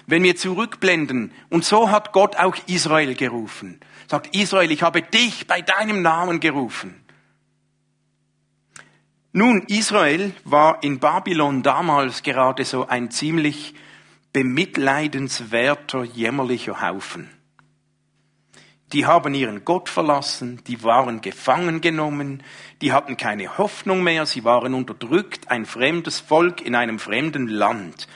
wenn 0.06 0.24
wir 0.24 0.36
zurückblenden, 0.36 1.32
und 1.50 1.65
so 1.65 1.89
hat 1.89 2.12
Gott 2.12 2.36
auch 2.36 2.56
Israel 2.68 3.15
gerufen. 3.15 3.80
Sagt 4.08 4.36
Israel, 4.36 4.72
ich 4.72 4.84
habe 4.84 5.01
dich 5.01 5.48
bei 5.48 5.62
deinem 5.62 6.01
Namen 6.01 6.39
gerufen. 6.39 7.02
Nun, 9.36 9.63
Israel 9.68 10.32
war 10.44 10.84
in 10.84 11.00
Babylon 11.00 11.63
damals 11.63 12.22
gerade 12.22 12.63
so 12.66 12.88
ein 12.88 13.10
ziemlich 13.10 13.74
bemitleidenswerter, 14.32 16.04
jämmerlicher 16.04 16.84
Haufen. 16.84 17.32
Die 18.94 19.08
haben 19.08 19.34
ihren 19.34 19.66
Gott 19.66 19.90
verlassen, 19.90 20.62
die 20.68 20.84
waren 20.84 21.22
gefangen 21.22 21.82
genommen, 21.82 22.44
die 22.84 22.94
hatten 22.94 23.18
keine 23.18 23.58
Hoffnung 23.58 24.04
mehr, 24.04 24.28
sie 24.28 24.44
waren 24.44 24.75
unterdrückt, 24.75 25.50
ein 25.50 25.66
fremdes 25.66 26.20
Volk 26.20 26.62
in 26.62 26.75
einem 26.75 27.00
fremden 27.00 27.48
Land. 27.48 28.08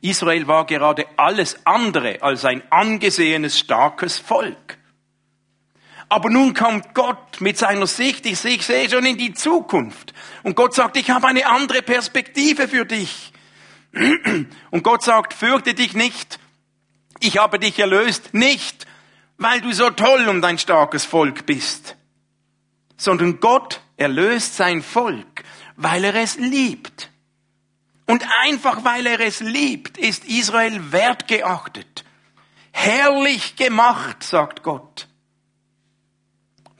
Israel 0.00 0.46
war 0.46 0.64
gerade 0.64 1.04
alles 1.18 1.66
andere 1.66 2.22
als 2.22 2.46
ein 2.46 2.62
angesehenes, 2.70 3.58
starkes 3.58 4.16
Volk. 4.16 4.78
Aber 6.12 6.28
nun 6.28 6.52
kommt 6.52 6.92
Gott 6.92 7.40
mit 7.40 7.56
seiner 7.56 7.86
Sicht, 7.86 8.26
ich 8.26 8.38
sehe, 8.38 8.56
ich 8.56 8.66
sehe 8.66 8.90
schon 8.90 9.06
in 9.06 9.16
die 9.16 9.32
Zukunft. 9.32 10.12
Und 10.42 10.54
Gott 10.56 10.74
sagt, 10.74 10.98
ich 10.98 11.08
habe 11.08 11.26
eine 11.26 11.46
andere 11.46 11.80
Perspektive 11.80 12.68
für 12.68 12.84
dich. 12.84 13.32
Und 14.70 14.82
Gott 14.82 15.02
sagt, 15.02 15.32
fürchte 15.32 15.72
dich 15.72 15.94
nicht, 15.94 16.38
ich 17.18 17.38
habe 17.38 17.58
dich 17.58 17.78
erlöst, 17.78 18.34
nicht 18.34 18.86
weil 19.38 19.62
du 19.62 19.72
so 19.72 19.88
toll 19.88 20.28
und 20.28 20.44
ein 20.44 20.58
starkes 20.58 21.06
Volk 21.06 21.46
bist, 21.46 21.96
sondern 22.98 23.40
Gott 23.40 23.80
erlöst 23.96 24.54
sein 24.54 24.82
Volk, 24.82 25.44
weil 25.76 26.04
er 26.04 26.14
es 26.16 26.36
liebt. 26.36 27.08
Und 28.04 28.22
einfach 28.42 28.84
weil 28.84 29.06
er 29.06 29.20
es 29.20 29.40
liebt, 29.40 29.96
ist 29.96 30.26
Israel 30.26 30.92
wertgeachtet. 30.92 32.04
Herrlich 32.70 33.56
gemacht, 33.56 34.22
sagt 34.22 34.62
Gott. 34.62 35.08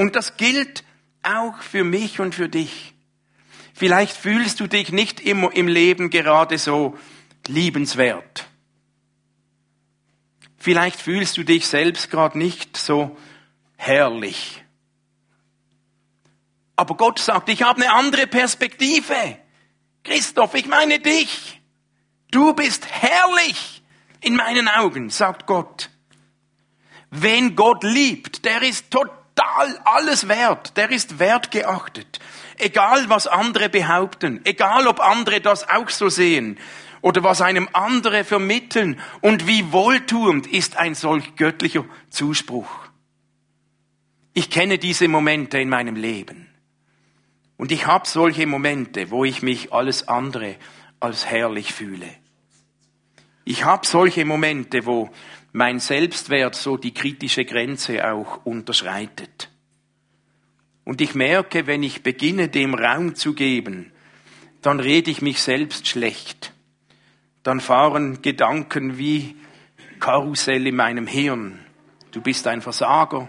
Und 0.03 0.17
das 0.17 0.37
gilt 0.37 0.83
auch 1.23 1.63
für 1.63 1.85
mich 1.85 2.19
und 2.19 2.35
für 2.35 2.49
dich. 2.49 2.93
Vielleicht 3.73 4.17
fühlst 4.17 4.59
du 4.59 4.67
dich 4.67 4.91
nicht 4.91 5.21
immer 5.21 5.55
im 5.55 5.69
Leben 5.69 6.11
gerade 6.11 6.59
so 6.59 6.99
liebenswert. 7.47 8.49
Vielleicht 10.59 11.01
fühlst 11.01 11.37
du 11.37 11.45
dich 11.45 11.69
selbst 11.69 12.11
gerade 12.11 12.37
nicht 12.37 12.77
so 12.77 13.17
herrlich. 13.77 14.65
Aber 16.75 16.97
Gott 16.97 17.21
sagt, 17.21 17.49
ich 17.49 17.63
habe 17.63 17.83
eine 17.83 17.93
andere 17.93 18.27
Perspektive. 18.27 19.39
Christoph, 20.03 20.55
ich 20.55 20.67
meine 20.67 20.99
dich. 20.99 21.61
Du 22.33 22.55
bist 22.55 22.89
herrlich 22.91 23.85
in 24.21 24.35
meinen 24.35 24.67
Augen, 24.67 25.11
sagt 25.11 25.47
Gott. 25.47 25.91
Wen 27.13 27.55
Gott 27.55 27.85
liebt, 27.85 28.45
der 28.45 28.63
ist 28.63 28.91
total 28.91 29.22
alles 29.85 30.29
wert, 30.29 30.77
der 30.77 30.91
ist 30.91 31.19
wertgeachtet. 31.19 32.21
Egal 32.59 33.09
was 33.09 33.27
andere 33.27 33.69
behaupten, 33.69 34.41
egal 34.45 34.87
ob 34.87 35.01
andere 35.01 35.41
das 35.41 35.69
auch 35.69 35.89
so 35.89 36.09
sehen 36.09 36.59
oder 37.01 37.23
was 37.25 37.41
einem 37.41 37.69
andere 37.73 38.25
vermitteln 38.25 39.01
und 39.21 39.47
wie 39.47 39.73
wohltuend 39.73 40.47
ist 40.47 40.77
ein 40.77 40.95
solch 40.95 41.37
göttlicher 41.37 41.85
Zuspruch. 42.11 42.71
Ich 44.35 44.49
kenne 44.51 44.79
diese 44.79 45.09
Momente 45.09 45.59
in 45.59 45.69
meinem 45.69 45.97
Leben. 45.97 46.49
Und 47.57 47.71
ich 47.71 47.87
habe 47.87 48.09
solche 48.09 48.47
Momente, 48.47 49.11
wo 49.11 49.25
ich 49.25 49.43
mich 49.43 49.73
alles 49.73 50.09
andere 50.09 50.57
als 51.01 51.27
herrlich 51.27 51.73
fühle. 51.73 52.09
Ich 53.45 53.65
habe 53.65 53.87
solche 53.87 54.25
Momente, 54.25 54.87
wo 54.87 55.11
mein 55.53 55.81
Selbstwert 55.81 56.55
so 56.55 56.77
die 56.77 56.95
kritische 56.95 57.45
Grenze 57.45 58.11
auch 58.11 58.45
unterschreitet. 58.45 59.51
Und 60.85 61.01
ich 61.01 61.15
merke, 61.15 61.67
wenn 61.67 61.83
ich 61.83 62.03
beginne, 62.03 62.49
dem 62.49 62.75
Raum 62.75 63.15
zu 63.15 63.35
geben, 63.35 63.93
dann 64.63 64.81
rede 64.81 65.11
ich 65.11 65.23
mich 65.23 65.41
selbst 65.41 65.87
schlecht. 65.87 66.53
Dann 67.43 67.61
fahren 67.61 68.23
Gedanken 68.23 68.99
wie 68.99 69.37
Karussell 70.01 70.67
in 70.67 70.77
meinem 70.77 71.07
Hirn. 71.07 71.59
Du 72.11 72.21
bist 72.21 72.47
ein 72.47 72.63
Versager. 72.63 73.29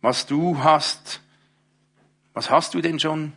Was 0.00 0.26
du 0.26 0.58
hast, 0.62 1.20
was 2.32 2.50
hast 2.50 2.74
du 2.74 2.80
denn 2.80 3.00
schon? 3.00 3.32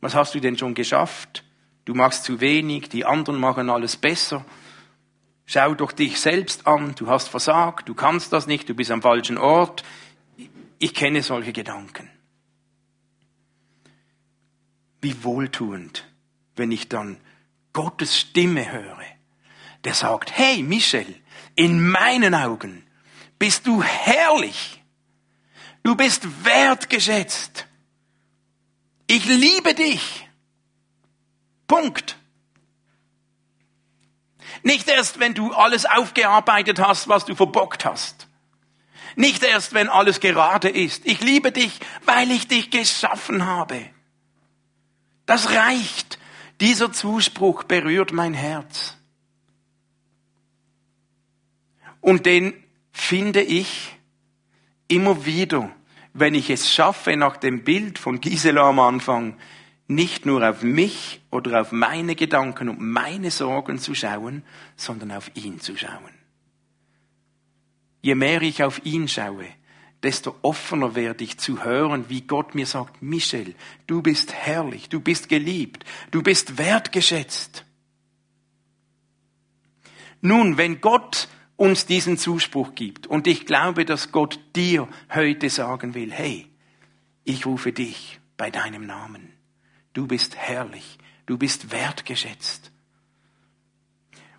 Was 0.00 0.14
hast 0.14 0.34
du 0.34 0.40
denn 0.40 0.58
schon 0.58 0.74
geschafft? 0.74 1.44
Du 1.84 1.94
machst 1.94 2.24
zu 2.24 2.40
wenig, 2.40 2.88
die 2.88 3.04
anderen 3.04 3.38
machen 3.38 3.70
alles 3.70 3.96
besser. 3.96 4.44
Schau 5.50 5.74
doch 5.74 5.92
dich 5.92 6.20
selbst 6.20 6.66
an, 6.66 6.94
du 6.94 7.06
hast 7.06 7.28
versagt, 7.28 7.88
du 7.88 7.94
kannst 7.94 8.34
das 8.34 8.46
nicht, 8.46 8.68
du 8.68 8.74
bist 8.74 8.90
am 8.90 9.00
falschen 9.00 9.38
Ort. 9.38 9.82
Ich 10.78 10.92
kenne 10.92 11.22
solche 11.22 11.54
Gedanken. 11.54 12.10
Wie 15.00 15.24
wohltuend, 15.24 16.06
wenn 16.54 16.70
ich 16.70 16.90
dann 16.90 17.18
Gottes 17.72 18.18
Stimme 18.18 18.70
höre, 18.70 19.00
der 19.84 19.94
sagt, 19.94 20.36
hey 20.36 20.62
Michel, 20.62 21.06
in 21.54 21.88
meinen 21.88 22.34
Augen 22.34 22.86
bist 23.38 23.66
du 23.66 23.82
herrlich. 23.82 24.84
Du 25.82 25.96
bist 25.96 26.44
wertgeschätzt. 26.44 27.66
Ich 29.06 29.24
liebe 29.24 29.72
dich. 29.72 30.28
Punkt. 31.66 32.18
Nicht 34.62 34.88
erst, 34.88 35.20
wenn 35.20 35.34
du 35.34 35.52
alles 35.52 35.86
aufgearbeitet 35.86 36.80
hast, 36.80 37.08
was 37.08 37.24
du 37.24 37.34
verbockt 37.34 37.84
hast. 37.84 38.28
Nicht 39.16 39.42
erst, 39.42 39.74
wenn 39.74 39.88
alles 39.88 40.20
gerade 40.20 40.68
ist. 40.68 41.06
Ich 41.06 41.20
liebe 41.20 41.52
dich, 41.52 41.80
weil 42.04 42.30
ich 42.30 42.46
dich 42.48 42.70
geschaffen 42.70 43.46
habe. 43.46 43.80
Das 45.26 45.50
reicht. 45.50 46.18
Dieser 46.60 46.92
Zuspruch 46.92 47.64
berührt 47.64 48.12
mein 48.12 48.34
Herz. 48.34 48.96
Und 52.00 52.26
den 52.26 52.54
finde 52.92 53.42
ich 53.42 53.96
immer 54.88 55.24
wieder, 55.24 55.70
wenn 56.14 56.34
ich 56.34 56.50
es 56.50 56.72
schaffe, 56.72 57.16
nach 57.16 57.36
dem 57.36 57.64
Bild 57.64 57.98
von 57.98 58.20
Gisela 58.20 58.68
am 58.68 58.80
Anfang, 58.80 59.36
nicht 59.88 60.26
nur 60.26 60.48
auf 60.48 60.62
mich 60.62 61.22
oder 61.30 61.62
auf 61.62 61.72
meine 61.72 62.14
Gedanken 62.14 62.68
und 62.68 62.78
meine 62.80 63.30
Sorgen 63.30 63.78
zu 63.78 63.94
schauen, 63.94 64.44
sondern 64.76 65.10
auf 65.12 65.30
ihn 65.34 65.60
zu 65.60 65.76
schauen. 65.76 66.12
Je 68.02 68.14
mehr 68.14 68.42
ich 68.42 68.62
auf 68.62 68.84
ihn 68.84 69.08
schaue, 69.08 69.46
desto 70.02 70.36
offener 70.42 70.94
werde 70.94 71.24
ich 71.24 71.38
zu 71.38 71.64
hören, 71.64 72.04
wie 72.08 72.20
Gott 72.20 72.54
mir 72.54 72.66
sagt, 72.66 73.02
Michel, 73.02 73.54
du 73.86 74.02
bist 74.02 74.32
herrlich, 74.32 74.90
du 74.90 75.00
bist 75.00 75.28
geliebt, 75.28 75.84
du 76.10 76.22
bist 76.22 76.58
wertgeschätzt. 76.58 77.64
Nun, 80.20 80.58
wenn 80.58 80.80
Gott 80.80 81.28
uns 81.56 81.86
diesen 81.86 82.18
Zuspruch 82.18 82.74
gibt, 82.74 83.06
und 83.06 83.26
ich 83.26 83.46
glaube, 83.46 83.84
dass 83.84 84.12
Gott 84.12 84.38
dir 84.54 84.86
heute 85.12 85.48
sagen 85.48 85.94
will, 85.94 86.12
hey, 86.12 86.46
ich 87.24 87.46
rufe 87.46 87.72
dich 87.72 88.20
bei 88.36 88.50
deinem 88.50 88.86
Namen 88.86 89.37
du 89.98 90.06
bist 90.06 90.36
herrlich, 90.36 90.96
du 91.26 91.36
bist 91.36 91.72
wertgeschätzt. 91.72 92.70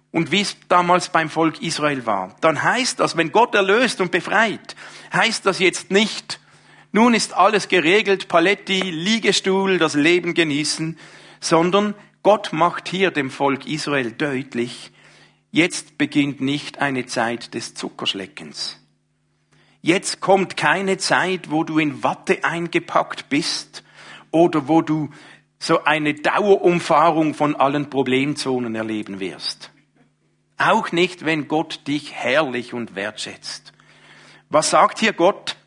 Und 0.09 0.31
wie 0.31 0.39
es 0.39 0.55
damals 0.69 1.09
beim 1.09 1.29
Volk 1.29 1.61
Israel 1.61 2.05
war, 2.05 2.33
dann 2.39 2.63
heißt 2.63 3.01
das, 3.01 3.17
wenn 3.17 3.33
Gott 3.33 3.53
erlöst 3.55 3.99
und 3.99 4.09
befreit, 4.09 4.77
heißt 5.11 5.45
das 5.45 5.59
jetzt 5.59 5.91
nicht, 5.91 6.39
nun 6.93 7.13
ist 7.13 7.33
alles 7.33 7.67
geregelt, 7.67 8.29
Paletti, 8.29 8.79
Liegestuhl, 8.79 9.79
das 9.79 9.95
Leben 9.95 10.33
genießen, 10.33 10.97
sondern 11.41 11.93
Gott 12.23 12.53
macht 12.53 12.87
hier 12.87 13.11
dem 13.11 13.29
Volk 13.29 13.67
Israel 13.67 14.13
deutlich, 14.13 14.93
jetzt 15.51 15.97
beginnt 15.97 16.39
nicht 16.39 16.79
eine 16.79 17.05
Zeit 17.05 17.53
des 17.53 17.73
Zuckerschleckens. 17.73 18.79
Jetzt 19.81 20.21
kommt 20.21 20.55
keine 20.55 20.97
Zeit, 20.97 21.51
wo 21.51 21.65
du 21.65 21.79
in 21.79 22.01
Watte 22.01 22.45
eingepackt 22.45 23.27
bist 23.27 23.83
oder 24.31 24.69
wo 24.69 24.81
du 24.81 25.09
so 25.59 25.83
eine 25.83 26.13
Dauerumfahrung 26.13 27.33
von 27.33 27.55
allen 27.55 27.89
Problemzonen 27.89 28.75
erleben 28.75 29.19
wirst. 29.19 29.71
Auch 30.57 30.91
nicht, 30.91 31.25
wenn 31.25 31.47
Gott 31.47 31.87
dich 31.87 32.13
herrlich 32.13 32.73
und 32.73 32.95
wertschätzt. 32.95 33.73
Was 34.49 34.71
sagt 34.71 34.99
hier 34.99 35.13
Gott? 35.13 35.57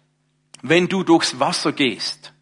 Wenn 0.62 0.88
du 0.88 1.02
durchs 1.02 1.38
Wasser 1.38 1.72
gehst. 1.72 2.33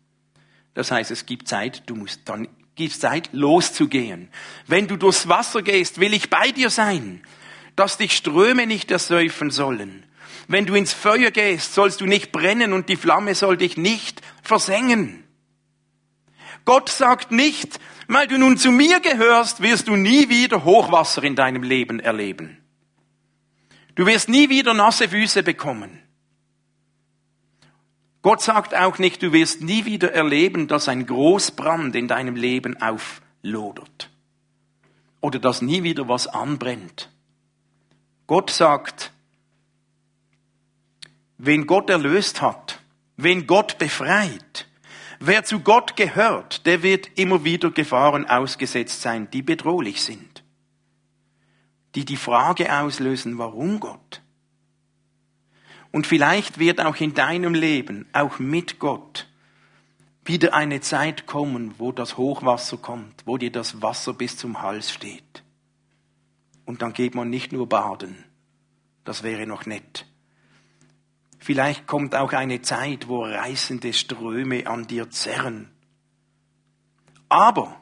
Das 0.75 0.91
heißt, 0.91 1.11
es 1.11 1.27
gibt 1.27 1.49
Zeit, 1.49 1.83
du 1.87 1.95
musst 1.97 2.23
dann, 2.27 2.49
gibt 2.77 2.95
Zeit, 2.95 3.31
loszugehen. 3.33 4.31
Wenn 4.67 4.87
du 4.87 4.97
durchs 4.97 5.29
Wasser 5.29 5.63
gehst, 5.63 6.01
will 6.01 6.15
ich 6.15 6.31
bei 6.31 6.53
dir 6.53 6.71
sein, 6.71 7.23
dass 7.77 7.99
dich 7.99 8.17
Ströme 8.17 8.67
nicht 8.67 8.91
ersäufen 8.91 9.51
sollen. 9.51 10.07
Wenn 10.49 10.67
du 10.67 10.75
ins 10.75 10.93
Feuer 10.93 11.31
gehst, 11.31 11.75
sollst 11.75 12.01
du 12.01 12.07
nicht 12.07 12.33
brennen 12.33 12.73
und 12.73 12.89
die 12.89 12.97
Flamme 12.97 13.35
soll 13.35 13.57
dich 13.57 13.77
nicht 13.77 14.21
versengen. 14.43 15.25
Gott 16.64 16.88
sagt 16.88 17.33
nicht, 17.33 17.81
weil 18.09 18.27
du 18.27 18.38
nun 18.38 18.57
zu 18.57 18.70
mir 18.70 19.01
gehörst, 19.01 19.62
wirst 19.62 19.88
du 19.88 19.96
nie 19.96 20.29
wieder 20.29 20.64
Hochwasser 20.64 21.23
in 21.23 21.37
deinem 21.37 21.62
Leben 21.62 22.01
erleben. 22.01 22.59
Du 23.94 24.07
wirst 24.07 24.29
nie 24.29 24.49
wieder 24.49 24.75
nasse 24.75 25.09
Füße 25.09 25.42
bekommen. 25.42 26.01
Gott 28.23 28.42
sagt 28.42 28.75
auch 28.75 28.99
nicht, 28.99 29.23
du 29.23 29.33
wirst 29.33 29.62
nie 29.62 29.85
wieder 29.85 30.12
erleben, 30.12 30.68
dass 30.68 30.88
ein 30.88 31.07
Großbrand 31.07 31.96
in 31.96 32.07
deinem 32.07 32.37
Leben 32.37 32.81
auflodert. 32.81 34.11
Oder 35.20 35.38
dass 35.38 35.62
nie 35.62 35.83
wieder 35.83 36.09
was 36.09 36.27
anbrennt. 36.27 37.11
Gott 38.27 38.51
sagt, 38.51 39.12
wen 41.38 41.66
Gott 41.66 41.90
erlöst 41.90 42.42
hat, 42.42 42.81
wen 43.16 43.46
Gott 43.46 43.79
befreit, 43.79 44.66
Wer 45.23 45.45
zu 45.45 45.61
Gott 45.61 45.97
gehört, 45.97 46.65
der 46.65 46.83
wird 46.83 47.19
immer 47.19 47.45
wieder 47.45 47.71
Gefahren 47.71 48.27
ausgesetzt 48.27 49.03
sein, 49.03 49.31
die 49.31 49.43
bedrohlich 49.43 50.01
sind. 50.01 50.43
Die 51.95 52.07
die 52.07 52.17
Frage 52.17 52.75
auslösen, 52.75 53.37
warum 53.37 53.81
Gott? 53.81 54.23
Und 55.93 56.07
vielleicht 56.07 56.59
wird 56.59 56.81
auch 56.81 56.97
in 56.97 57.13
deinem 57.13 57.53
Leben, 57.53 58.07
auch 58.15 58.39
mit 58.39 58.79
Gott, 58.79 59.29
wieder 60.25 60.55
eine 60.55 60.81
Zeit 60.81 61.27
kommen, 61.27 61.75
wo 61.77 61.93
das 61.93 62.17
Hochwasser 62.17 62.79
kommt, 62.79 63.27
wo 63.27 63.37
dir 63.37 63.53
das 63.53 63.83
Wasser 63.83 64.15
bis 64.15 64.39
zum 64.39 64.63
Hals 64.63 64.91
steht. 64.91 65.43
Und 66.65 66.81
dann 66.81 66.95
geht 66.95 67.15
man 67.15 67.29
nicht 67.29 67.53
nur 67.53 67.69
baden, 67.69 68.25
das 69.05 69.23
wäre 69.23 69.47
noch 69.47 69.67
nett, 69.67 70.07
Vielleicht 71.40 71.87
kommt 71.87 72.14
auch 72.14 72.33
eine 72.35 72.61
Zeit, 72.61 73.09
wo 73.09 73.24
reißende 73.24 73.94
Ströme 73.94 74.66
an 74.66 74.87
dir 74.87 75.11
zerren. 75.11 75.70
Aber 77.31 77.81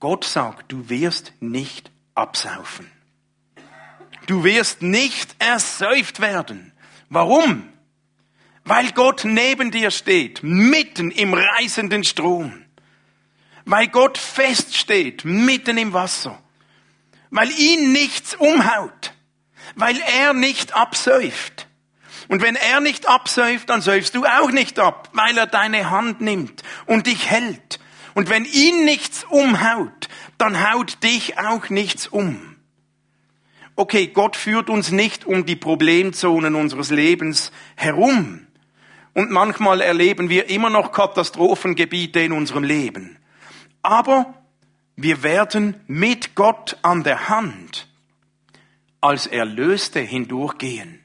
Gott 0.00 0.24
sagt, 0.24 0.72
du 0.72 0.88
wirst 0.88 1.32
nicht 1.38 1.92
absaufen. 2.14 2.90
Du 4.26 4.42
wirst 4.42 4.82
nicht 4.82 5.36
ersäuft 5.38 6.20
werden. 6.20 6.72
Warum? 7.08 7.68
Weil 8.64 8.90
Gott 8.92 9.24
neben 9.24 9.70
dir 9.70 9.90
steht, 9.90 10.42
mitten 10.42 11.10
im 11.10 11.32
reißenden 11.34 12.02
Strom. 12.02 12.64
Weil 13.64 13.88
Gott 13.88 14.18
feststeht, 14.18 15.24
mitten 15.24 15.78
im 15.78 15.92
Wasser. 15.92 16.42
Weil 17.30 17.50
ihn 17.52 17.92
nichts 17.92 18.34
umhaut. 18.34 19.14
Weil 19.76 20.00
er 20.00 20.32
nicht 20.32 20.74
absäuft. 20.74 21.68
Und 22.30 22.42
wenn 22.42 22.54
er 22.54 22.78
nicht 22.78 23.08
absäuft, 23.08 23.70
dann 23.70 23.80
säufst 23.80 24.14
du 24.14 24.24
auch 24.24 24.52
nicht 24.52 24.78
ab, 24.78 25.08
weil 25.12 25.36
er 25.36 25.48
deine 25.48 25.90
Hand 25.90 26.20
nimmt 26.20 26.62
und 26.86 27.08
dich 27.08 27.28
hält. 27.28 27.80
Und 28.14 28.30
wenn 28.30 28.44
ihn 28.44 28.84
nichts 28.84 29.24
umhaut, 29.24 30.08
dann 30.38 30.70
haut 30.70 31.02
dich 31.02 31.40
auch 31.40 31.70
nichts 31.70 32.06
um. 32.06 32.54
Okay, 33.74 34.06
Gott 34.06 34.36
führt 34.36 34.70
uns 34.70 34.92
nicht 34.92 35.26
um 35.26 35.44
die 35.44 35.56
Problemzonen 35.56 36.54
unseres 36.54 36.90
Lebens 36.90 37.50
herum. 37.74 38.46
Und 39.12 39.32
manchmal 39.32 39.80
erleben 39.80 40.28
wir 40.28 40.50
immer 40.50 40.70
noch 40.70 40.92
Katastrophengebiete 40.92 42.20
in 42.20 42.30
unserem 42.30 42.62
Leben. 42.62 43.18
Aber 43.82 44.34
wir 44.94 45.24
werden 45.24 45.80
mit 45.88 46.36
Gott 46.36 46.78
an 46.82 47.02
der 47.02 47.28
Hand 47.28 47.88
als 49.00 49.26
Erlöste 49.26 49.98
hindurchgehen. 49.98 50.99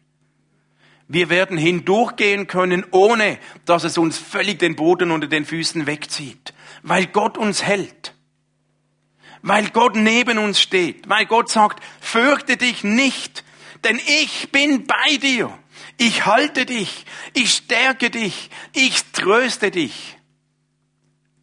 Wir 1.08 1.30
werden 1.30 1.58
hindurchgehen 1.58 2.48
können, 2.48 2.86
ohne 2.92 3.38
dass 3.66 3.84
es 3.84 3.98
uns 3.98 4.18
völlig 4.18 4.60
den 4.60 4.76
Boden 4.76 5.12
unter 5.12 5.28
den 5.28 5.46
Füßen 5.46 5.86
wegzieht, 5.86 6.54
weil 6.82 7.06
Gott 7.06 7.38
uns 7.38 7.64
hält, 7.64 8.16
weil 9.42 9.70
Gott 9.70 9.96
neben 9.96 10.40
uns 10.40 10.60
steht, 10.60 11.08
weil 11.08 11.26
Gott 11.28 11.50
sagt, 11.50 11.84
fürchte 12.02 12.58
dich 12.58 12.84
nicht, 12.84 13.44
denn 13.84 14.00
ich 14.24 14.52
bin 14.52 14.88
bei 14.88 15.18
dir. 15.18 15.56
Ich 15.98 16.26
halte 16.26 16.66
dich, 16.66 17.06
ich 17.34 17.54
stärke 17.54 18.10
dich, 18.10 18.50
ich 18.74 19.12
tröste 19.12 19.72
dich. 19.72 20.18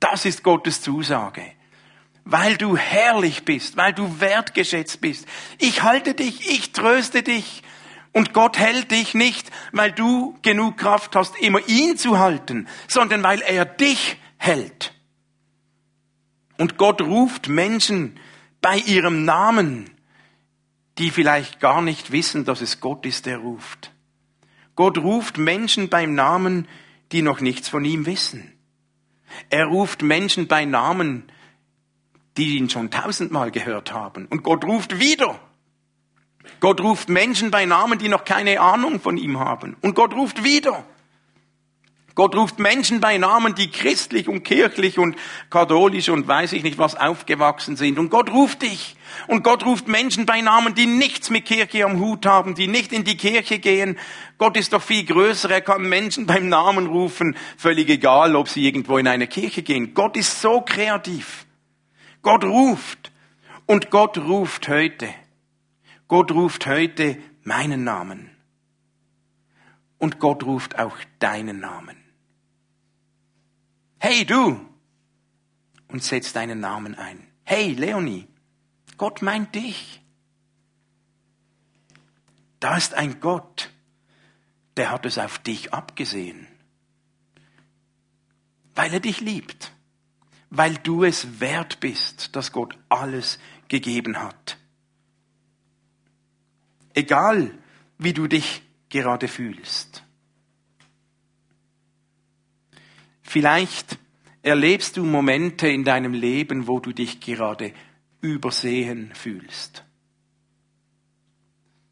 Das 0.01 0.25
ist 0.25 0.42
Gottes 0.42 0.83
Zusage. 0.83 1.44
Weil 2.25 2.57
du 2.57 2.77
herrlich 2.77 3.44
bist, 3.44 3.77
weil 3.77 3.92
du 3.92 4.20
wertgeschätzt 4.20 5.01
bist. 5.01 5.27
Ich 5.59 5.83
halte 5.83 6.14
dich, 6.14 6.51
ich 6.51 6.72
tröste 6.72 7.22
dich. 7.22 7.62
Und 8.12 8.35
Gott 8.35 8.59
hält 8.59 8.90
dich 8.90 9.14
nicht, 9.14 9.51
weil 9.72 9.92
du 9.92 10.37
genug 10.42 10.77
Kraft 10.77 11.16
hast, 11.16 11.37
immer 11.40 11.66
ihn 11.66 11.96
zu 11.96 12.18
halten, 12.18 12.68
sondern 12.87 13.22
weil 13.22 13.40
er 13.40 13.64
dich 13.64 14.16
hält. 14.37 14.92
Und 16.59 16.77
Gott 16.77 17.01
ruft 17.01 17.48
Menschen 17.48 18.18
bei 18.61 18.77
ihrem 18.77 19.25
Namen, 19.25 19.90
die 20.98 21.11
vielleicht 21.11 21.59
gar 21.59 21.81
nicht 21.81 22.12
wissen, 22.12 22.44
dass 22.44 22.61
es 22.61 22.81
Gott 22.81 23.07
ist, 23.07 23.27
der 23.27 23.38
ruft. 23.38 23.92
Gott 24.77 24.98
ruft 24.98 25.38
Menschen 25.38 25.88
beim 25.88 26.14
Namen, 26.14 26.68
die 27.12 27.22
noch 27.22 27.40
nichts 27.40 27.68
von 27.68 27.85
ihm 27.85 28.07
wissen. 28.07 28.53
Er 29.48 29.66
ruft 29.66 30.03
Menschen 30.03 30.46
bei 30.46 30.64
Namen, 30.64 31.25
die 32.37 32.57
ihn 32.57 32.70
schon 32.70 32.90
tausendmal 32.90 33.51
gehört 33.51 33.92
haben. 33.92 34.27
Und 34.27 34.42
Gott 34.42 34.64
ruft 34.64 34.98
wieder. 34.98 35.40
Gott 36.61 36.81
ruft 36.81 37.09
Menschen 37.09 37.50
bei 37.50 37.64
Namen, 37.64 37.98
die 37.98 38.09
noch 38.09 38.24
keine 38.24 38.61
Ahnung 38.61 39.00
von 39.00 39.16
ihm 39.16 39.38
haben. 39.38 39.76
Und 39.81 39.94
Gott 39.94 40.14
ruft 40.14 40.44
wieder. 40.44 40.85
Gott 42.14 42.35
ruft 42.37 42.59
Menschen 42.59 43.00
bei 43.00 43.16
Namen, 43.16 43.55
die 43.55 43.70
christlich 43.70 44.28
und 44.28 44.42
kirchlich 44.42 44.98
und 44.98 45.16
katholisch 45.48 46.11
und 46.11 46.28
weiß 46.28 46.52
ich 46.52 46.62
nicht 46.62 46.78
was 46.78 46.94
aufgewachsen 46.94 47.76
sind. 47.76 47.98
Und 47.98 48.11
Gott 48.11 48.31
ruft 48.31 48.62
dich. 48.62 48.96
Und 49.28 49.42
Gott 49.44 49.64
ruft 49.64 49.88
Menschen 49.88 50.26
bei 50.26 50.40
Namen, 50.40 50.74
die 50.74 50.87
nichts 50.87 51.31
mit 51.31 51.46
Kirche 51.46 51.85
am 51.85 52.00
Hut 52.00 52.26
haben, 52.26 52.55
die 52.55 52.66
nicht 52.66 52.92
in 52.92 53.05
die 53.05 53.16
Kirche 53.16 53.59
gehen. 53.59 53.98
Gott 54.37 54.57
ist 54.57 54.72
doch 54.72 54.83
viel 54.83 55.05
größer. 55.05 55.50
Er 55.50 55.62
kann 55.62 55.88
Menschen 55.88 56.26
beim 56.26 56.48
Namen 56.48 56.87
rufen. 56.87 57.37
Völlig 57.57 57.88
egal, 57.88 58.37
ob 58.37 58.48
sie 58.48 58.66
irgendwo 58.66 58.98
in 58.98 59.09
eine 59.09 59.26
Kirche 59.26 59.62
gehen. 59.62 59.94
Gott 59.94 60.16
ist 60.16 60.40
so 60.40 60.61
kreativ. 60.61 61.46
Gott 62.20 62.44
ruft. 62.44 63.11
Und 63.66 63.90
Gott 63.90 64.18
ruft 64.18 64.68
heute. 64.68 65.09
Gott 66.09 66.33
ruft 66.33 66.67
heute 66.67 67.19
meinen 67.43 67.85
Namen. 67.85 68.31
Und 69.99 70.19
Gott 70.19 70.45
ruft 70.45 70.79
auch 70.79 70.97
deinen 71.19 71.61
Namen. 71.61 71.97
Hey 73.99 74.25
du! 74.25 74.61
Und 75.88 76.03
setzt 76.03 76.35
deinen 76.35 76.61
Namen 76.61 76.95
ein. 76.95 77.27
Hey 77.45 77.73
Leonie! 77.73 78.27
Gott 78.97 79.23
meint 79.23 79.55
dich. 79.55 80.01
Da 82.61 82.77
ist 82.77 82.95
ein 82.95 83.21
Gott, 83.21 83.73
der 84.77 84.91
hat 84.91 85.07
es 85.07 85.19
auf 85.19 85.38
dich 85.41 85.75
abgesehen. 85.75 86.47
Weil 88.75 88.93
er 88.95 89.01
dich 89.01 89.21
liebt. 89.21 89.73
Weil 90.51 90.75
du 90.77 91.03
es 91.03 91.41
wert 91.41 91.81
bist, 91.81 92.37
dass 92.37 92.53
Gott 92.53 92.79
alles 92.88 93.38
gegeben 93.69 94.21
hat. 94.21 94.59
Egal, 96.94 97.57
wie 97.98 98.12
du 98.12 98.26
dich 98.26 98.62
gerade 98.88 99.28
fühlst. 99.28 100.05
Vielleicht 103.22 103.98
erlebst 104.42 104.96
du 104.96 105.05
Momente 105.05 105.68
in 105.68 105.85
deinem 105.85 106.12
Leben, 106.12 106.66
wo 106.66 106.81
du 106.81 106.92
dich 106.92 107.20
gerade 107.20 107.72
übersehen 108.20 109.14
fühlst. 109.14 109.85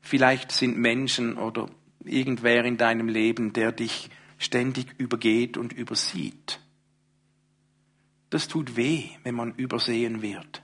Vielleicht 0.02 0.52
sind 0.52 0.76
Menschen 0.76 1.38
oder 1.38 1.70
irgendwer 2.04 2.64
in 2.64 2.76
deinem 2.76 3.08
Leben, 3.08 3.52
der 3.52 3.72
dich 3.72 4.10
ständig 4.38 4.98
übergeht 4.98 5.56
und 5.56 5.72
übersieht. 5.72 6.60
Das 8.30 8.48
tut 8.48 8.76
weh, 8.76 9.04
wenn 9.22 9.34
man 9.34 9.54
übersehen 9.54 10.22
wird. 10.22 10.62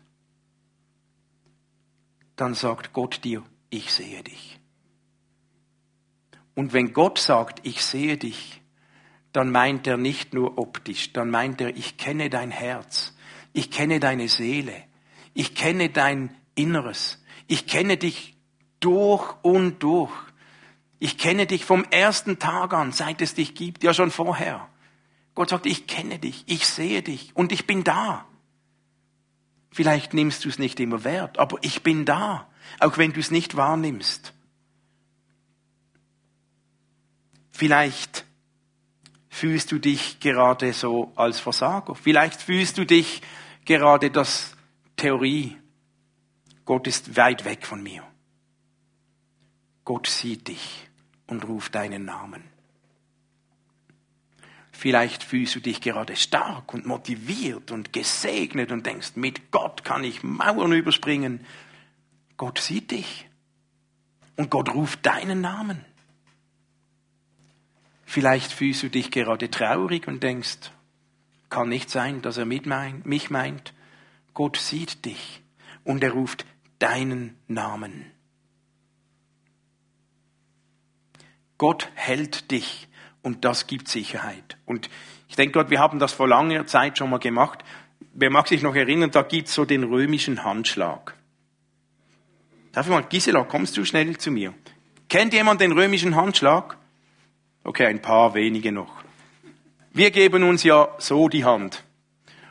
Dann 2.37 2.55
sagt 2.55 2.93
Gott 2.93 3.25
dir, 3.25 3.43
ich 3.71 3.93
sehe 3.93 4.23
dich. 4.23 4.59
Und 6.55 6.73
wenn 6.73 6.93
Gott 6.93 7.19
sagt, 7.19 7.67
ich 7.67 7.85
sehe 7.85 8.17
dich, 8.17 8.63
dann 9.33 9.53
meint 9.53 9.87
er 9.87 9.99
nicht 9.99 10.33
nur 10.33 10.59
optisch, 10.59 11.13
dann 11.13 11.31
meint 11.31 11.61
er, 11.61 11.77
ich 11.77 11.99
kenne 11.99 12.31
dein 12.31 12.51
Herz, 12.51 13.15
ich 13.53 13.71
kenne 13.71 14.01
deine 14.01 14.29
Seele, 14.29 14.75
ich 15.35 15.55
kenne 15.55 15.91
dein 15.91 16.35
Inneres, 16.55 17.23
ich 17.47 17.67
kenne 17.67 17.99
dich 17.99 18.37
durch 18.81 19.35
und 19.43 19.83
durch. 19.83 20.13
Ich 20.99 21.19
kenne 21.19 21.47
dich 21.47 21.65
vom 21.65 21.85
ersten 21.91 22.39
Tag 22.39 22.73
an, 22.73 22.93
seit 22.93 23.21
es 23.21 23.35
dich 23.35 23.55
gibt, 23.55 23.85
ja 23.85 23.93
schon 23.93 24.11
vorher. 24.11 24.69
Gott 25.35 25.51
sagt, 25.51 25.67
ich 25.67 25.87
kenne 25.87 26.19
dich, 26.19 26.45
ich 26.47 26.67
sehe 26.67 27.03
dich 27.03 27.37
und 27.37 27.53
ich 27.53 27.67
bin 27.67 27.85
da. 27.85 28.25
Vielleicht 29.71 30.15
nimmst 30.15 30.45
du 30.45 30.49
es 30.49 30.59
nicht 30.59 30.81
immer 30.81 31.05
wert, 31.05 31.39
aber 31.39 31.59
ich 31.61 31.83
bin 31.83 32.07
da, 32.07 32.49
auch 32.81 32.99
wenn 32.99 33.13
du 33.13 33.21
es 33.21 33.31
nicht 33.31 33.57
wahrnimmst. 33.57 34.33
Vielleicht 37.53 38.25
fühlst 39.29 39.73
du 39.73 39.79
dich 39.79 40.21
gerade 40.21 40.73
so 40.73 41.13
als 41.17 41.41
Versager. 41.41 41.95
Vielleicht 41.95 42.41
fühlst 42.41 42.79
du 42.79 42.85
dich 42.85 43.23
gerade 43.65 44.11
das 44.11 44.57
Theorie. 44.97 45.57
Gott 46.65 46.87
ist 46.87 47.17
weit 47.17 47.45
weg 47.45 47.67
von 47.67 47.83
mir. 47.83 48.03
Gott 49.85 50.07
sieht 50.07 50.49
dich 50.49 50.89
und 51.27 51.47
ruft 51.47 51.75
deinen 51.75 52.05
Namen. 52.05 52.43
Vielleicht 54.73 55.23
fühlst 55.23 55.55
du 55.55 55.61
dich 55.61 55.81
gerade 55.81 56.17
stark 56.17 56.75
und 56.75 56.85
motiviert 56.85 57.71
und 57.71 57.95
gesegnet 57.95 58.73
und 58.73 58.85
denkst, 58.85 59.13
mit 59.15 59.51
Gott 59.51 59.85
kann 59.85 60.05
ich 60.05 60.23
Mauern 60.23 60.73
überspringen. 60.73 61.47
Gott 62.37 62.59
sieht 62.59 62.91
dich 62.91 63.29
und 64.37 64.51
Gott 64.51 64.75
ruft 64.75 65.05
deinen 65.07 65.41
Namen. 65.41 65.85
Vielleicht 68.05 68.53
fühlst 68.53 68.83
du 68.83 68.89
dich 68.89 69.11
gerade 69.11 69.51
traurig 69.51 70.07
und 70.07 70.23
denkst, 70.23 70.71
kann 71.49 71.69
nicht 71.69 71.91
sein, 71.91 72.23
dass 72.23 72.37
er 72.37 72.47
mit 72.47 72.67
mein, 72.67 73.03
mich 73.05 73.31
meint. 73.31 73.73
Gott 74.35 74.57
sieht 74.57 75.05
dich 75.05 75.43
und 75.85 76.03
er 76.03 76.13
ruft 76.13 76.45
deinen 76.79 77.37
Namen. 77.49 78.11
Gott 81.59 81.89
hält 81.95 82.51
dich 82.51 82.89
und 83.23 83.45
das 83.45 83.67
gibt 83.67 83.89
Sicherheit. 83.89 84.59
Und 84.67 84.91
ich 85.29 85.37
denke 85.37 85.59
Gott, 85.59 85.71
wir 85.71 85.81
haben 85.81 85.99
das 85.99 86.13
vor 86.13 86.29
langer 86.29 86.67
Zeit 86.67 86.99
schon 86.99 87.11
mal 87.11 87.19
gemacht. 87.19 87.65
Wer 88.13 88.31
mag 88.31 88.47
sich 88.47 88.63
noch 88.63 88.75
erinnern, 88.75 89.11
da 89.11 89.23
gibt's 89.23 89.55
so 89.55 89.65
den 89.65 89.85
römischen 89.85 90.45
Handschlag. 90.45 91.17
Darf 92.77 92.85
ich 92.85 92.93
mal, 92.93 93.05
Gisela, 93.05 93.43
kommst 93.45 93.75
du 93.79 93.87
schnell 93.87 94.19
zu 94.19 94.31
mir? 94.31 94.53
Kennt 95.09 95.33
jemand 95.33 95.63
den 95.63 95.73
römischen 95.73 96.15
Handschlag? 96.15 96.77
Okay, 97.65 97.87
ein 97.87 98.03
paar 98.03 98.35
wenige 98.35 98.71
noch. 98.71 99.03
Wir 99.95 100.11
geben 100.11 100.43
uns 100.43 100.63
ja 100.63 100.89
so 100.99 101.31
die 101.31 101.47
Hand. 101.47 101.85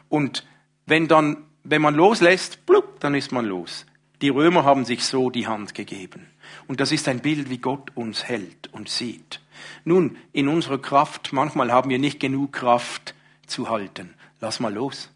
Und 0.10 0.44
wenn 0.88 1.08
dann, 1.08 1.46
wenn 1.64 1.84
man 1.84 1.94
loslässt, 1.94 2.66
blub, 2.66 3.00
dann 3.02 3.14
ist 3.14 3.32
man 3.32 3.46
los. 3.46 3.86
Die 4.24 4.30
Römer 4.30 4.64
haben 4.64 4.84
sich 4.84 5.06
so 5.06 5.30
die 5.30 5.46
Hand 5.46 5.76
gegeben. 5.76 6.26
Und 6.66 6.80
das 6.80 6.92
ist 6.92 7.08
ein 7.08 7.20
Bild, 7.20 7.52
wie 7.52 7.60
Gott 7.60 7.92
uns 7.94 8.24
hält 8.24 8.70
und 8.72 8.90
sieht. 8.90 9.42
Nun, 9.84 10.18
in 10.34 10.48
unserer 10.48 10.80
Kraft, 10.80 11.34
manchmal 11.34 11.72
haben 11.72 11.92
wir 11.92 12.00
nicht 12.00 12.20
genug 12.20 12.52
Kraft 12.52 13.14
zu 13.46 13.70
halten. 13.70 14.16
Lass 14.42 14.60
mal 14.60 14.74
los. 14.74 15.12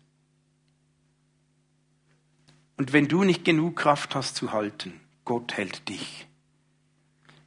Und 2.80 2.94
wenn 2.94 3.08
du 3.08 3.24
nicht 3.24 3.46
genug 3.46 3.76
Kraft 3.76 4.16
hast 4.16 4.36
zu 4.36 4.52
halten, 4.52 5.00
Gott 5.24 5.56
hält 5.56 5.88
dich. 5.88 6.26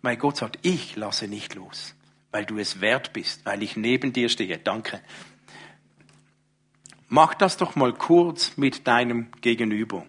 Weil 0.01 0.17
Gott 0.17 0.37
sagt, 0.37 0.61
ich 0.63 0.95
lasse 0.95 1.27
nicht 1.27 1.57
los 1.57 1.97
weil 2.33 2.47
du 2.47 2.59
es 2.59 2.81
wert 2.81 3.13
bist, 3.13 3.45
weil 3.45 3.63
ich 3.63 3.77
neben 3.77 4.13
dir 4.13 4.29
stehe. 4.29 4.59
Danke. 4.59 5.01
Mach 7.09 7.35
das 7.35 7.59
doch 7.59 7.77
mal 7.77 7.93
kurz 7.93 8.57
mit 8.57 8.87
deinem 8.89 9.31
Gegenüber. 9.43 10.05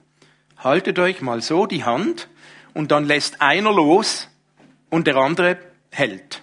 Haltet 0.58 0.98
euch 0.98 1.22
mal 1.22 1.42
so 1.42 1.66
die 1.66 1.84
Hand 1.84 2.30
und 2.74 2.92
dann 2.92 3.04
lässt 3.04 3.42
einer 3.42 3.74
los 3.74 4.30
und 4.90 5.06
der 5.06 5.18
andere 5.18 5.60
hält. 5.92 6.42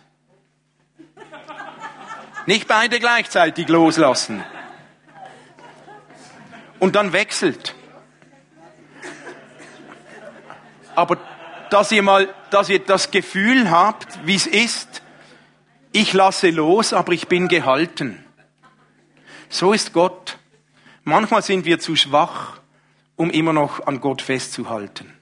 Nicht 2.47 2.69
beide 2.69 3.01
gleichzeitig 3.01 3.69
loslassen. 3.69 4.45
Und 6.79 6.95
dann 6.95 7.15
wechselt. 7.15 7.75
Aber 11.01 11.19
dass 11.71 11.91
ihr 11.93 12.03
mal, 12.03 12.33
dass 12.51 12.69
ihr 12.69 12.81
das 12.81 13.11
Gefühl 13.11 13.71
habt, 13.71 14.27
wie 14.27 14.35
es 14.35 14.47
ist, 14.47 15.03
ich 15.93 16.13
lasse 16.13 16.51
los, 16.51 16.93
aber 16.93 17.13
ich 17.13 17.27
bin 17.29 17.49
gehalten. 17.49 18.25
So 19.49 19.73
ist 19.73 19.93
Gott. 19.93 20.39
Manchmal 21.03 21.43
sind 21.43 21.65
wir 21.65 21.81
zu 21.81 21.97
schwach, 21.97 22.61
um 23.17 23.31
immer 23.31 23.53
noch 23.53 23.87
an 23.87 24.01
Gott 24.01 24.23
festzuhalten, 24.23 25.13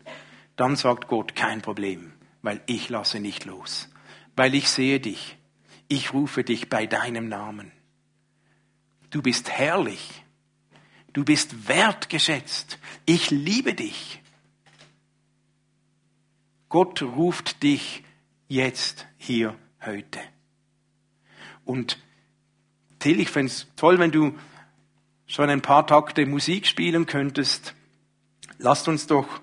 dann 0.56 0.76
sagt 0.76 1.08
Gott, 1.08 1.34
kein 1.34 1.62
Problem, 1.62 2.12
weil 2.42 2.60
ich 2.66 2.88
lasse 2.88 3.20
nicht 3.20 3.44
los, 3.44 3.88
weil 4.36 4.54
ich 4.54 4.68
sehe 4.68 5.00
dich, 5.00 5.36
ich 5.88 6.12
rufe 6.12 6.44
dich 6.44 6.68
bei 6.68 6.86
deinem 6.86 7.28
Namen. 7.28 7.72
Du 9.10 9.22
bist 9.22 9.50
herrlich, 9.50 10.22
du 11.12 11.24
bist 11.24 11.68
wertgeschätzt, 11.68 12.78
ich 13.06 13.30
liebe 13.30 13.74
dich. 13.74 14.20
Gott 16.68 17.02
ruft 17.02 17.62
dich 17.62 18.04
jetzt, 18.48 19.06
hier, 19.16 19.58
heute. 19.84 20.20
Und 21.64 21.98
Till, 22.98 23.20
ich 23.20 23.30
fände 23.30 23.52
es 23.52 23.66
toll, 23.76 23.98
wenn 23.98 24.10
du 24.10 24.36
schon 25.26 25.50
ein 25.50 25.62
paar 25.62 25.86
Takte 25.86 26.26
Musik 26.26 26.66
spielen 26.66 27.06
könntest. 27.06 27.74
Lasst 28.58 28.88
uns 28.88 29.06
doch 29.06 29.40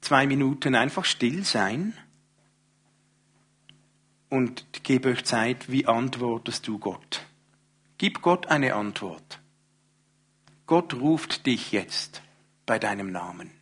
zwei 0.00 0.26
Minuten 0.26 0.74
einfach 0.74 1.04
still 1.04 1.44
sein 1.44 1.94
und 4.28 4.66
gebe 4.82 5.10
euch 5.10 5.24
Zeit, 5.24 5.70
wie 5.70 5.86
antwortest 5.86 6.66
du 6.68 6.78
Gott? 6.78 7.26
Gib 7.96 8.22
Gott 8.22 8.46
eine 8.48 8.74
Antwort. 8.74 9.40
Gott 10.66 10.94
ruft 10.94 11.46
dich 11.46 11.72
jetzt 11.72 12.22
bei 12.66 12.78
deinem 12.78 13.10
Namen. 13.12 13.59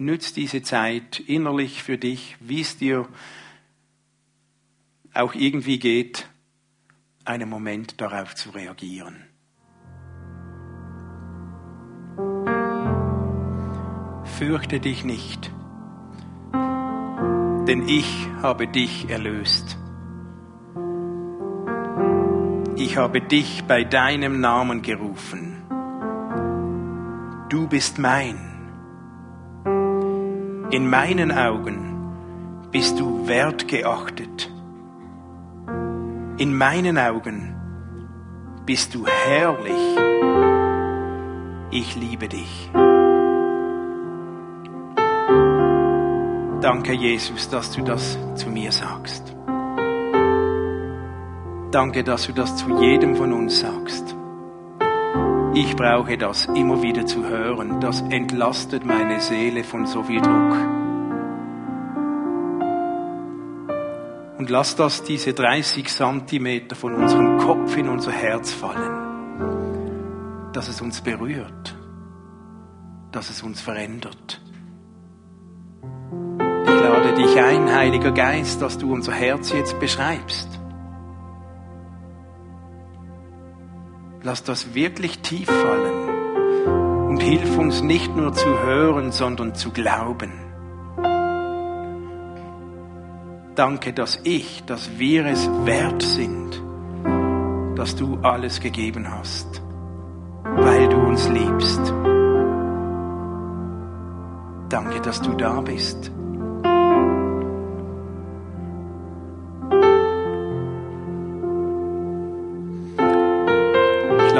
Nütz 0.00 0.32
diese 0.32 0.62
Zeit 0.62 1.18
innerlich 1.18 1.82
für 1.82 1.98
dich, 1.98 2.36
wie 2.38 2.60
es 2.60 2.76
dir 2.76 3.08
auch 5.12 5.34
irgendwie 5.34 5.80
geht, 5.80 6.28
einen 7.24 7.48
Moment 7.48 8.00
darauf 8.00 8.36
zu 8.36 8.50
reagieren. 8.50 9.24
Fürchte 14.38 14.78
dich 14.78 15.04
nicht, 15.04 15.50
denn 16.52 17.88
ich 17.88 18.28
habe 18.40 18.68
dich 18.68 19.10
erlöst. 19.10 19.78
Ich 22.76 22.96
habe 22.96 23.20
dich 23.20 23.64
bei 23.64 23.82
deinem 23.82 24.40
Namen 24.40 24.82
gerufen. 24.82 25.64
Du 27.48 27.66
bist 27.66 27.98
mein. 27.98 28.47
In 30.70 30.90
meinen 30.90 31.32
Augen 31.32 32.68
bist 32.70 33.00
du 33.00 33.26
wertgeachtet. 33.26 34.52
In 36.36 36.54
meinen 36.54 36.98
Augen 36.98 37.56
bist 38.66 38.94
du 38.94 39.06
herrlich. 39.06 39.96
Ich 41.70 41.96
liebe 41.96 42.28
dich. 42.28 42.70
Danke, 46.60 46.92
Jesus, 46.92 47.48
dass 47.48 47.72
du 47.72 47.82
das 47.82 48.18
zu 48.34 48.50
mir 48.50 48.70
sagst. 48.70 49.34
Danke, 51.70 52.04
dass 52.04 52.26
du 52.26 52.34
das 52.34 52.56
zu 52.56 52.78
jedem 52.78 53.16
von 53.16 53.32
uns 53.32 53.60
sagst. 53.60 54.17
Ich 55.58 55.74
brauche 55.74 56.16
das 56.16 56.46
immer 56.46 56.82
wieder 56.82 57.04
zu 57.04 57.24
hören. 57.24 57.80
Das 57.80 58.02
entlastet 58.02 58.86
meine 58.86 59.20
Seele 59.20 59.64
von 59.64 59.86
so 59.86 60.04
viel 60.04 60.20
Druck. 60.20 60.52
Und 64.38 64.50
lass 64.50 64.76
das 64.76 65.02
diese 65.02 65.32
30 65.32 65.88
Zentimeter 65.88 66.76
von 66.76 66.94
unserem 66.94 67.38
Kopf 67.38 67.76
in 67.76 67.88
unser 67.88 68.12
Herz 68.12 68.52
fallen. 68.52 70.52
Dass 70.52 70.68
es 70.68 70.80
uns 70.80 71.00
berührt. 71.00 71.76
Dass 73.10 73.28
es 73.28 73.42
uns 73.42 73.60
verändert. 73.60 74.40
Ich 76.66 76.70
lade 76.70 77.14
dich 77.14 77.36
ein, 77.36 77.74
Heiliger 77.74 78.12
Geist, 78.12 78.62
dass 78.62 78.78
du 78.78 78.92
unser 78.92 79.12
Herz 79.12 79.52
jetzt 79.52 79.80
beschreibst. 79.80 80.57
Lass 84.22 84.42
das 84.42 84.74
wirklich 84.74 85.20
tief 85.20 85.48
fallen 85.48 87.08
und 87.08 87.22
hilf 87.22 87.56
uns 87.56 87.82
nicht 87.82 88.14
nur 88.16 88.32
zu 88.32 88.48
hören, 88.64 89.12
sondern 89.12 89.54
zu 89.54 89.70
glauben. 89.70 90.32
Danke, 93.54 93.92
dass 93.92 94.20
ich, 94.24 94.64
dass 94.64 94.98
wir 94.98 95.26
es 95.26 95.48
wert 95.64 96.02
sind, 96.02 96.62
dass 97.76 97.94
du 97.94 98.18
alles 98.22 98.60
gegeben 98.60 99.08
hast, 99.08 99.62
weil 100.44 100.88
du 100.88 100.96
uns 100.96 101.28
liebst. 101.28 101.94
Danke, 104.68 105.00
dass 105.00 105.22
du 105.22 105.32
da 105.34 105.60
bist. 105.60 106.12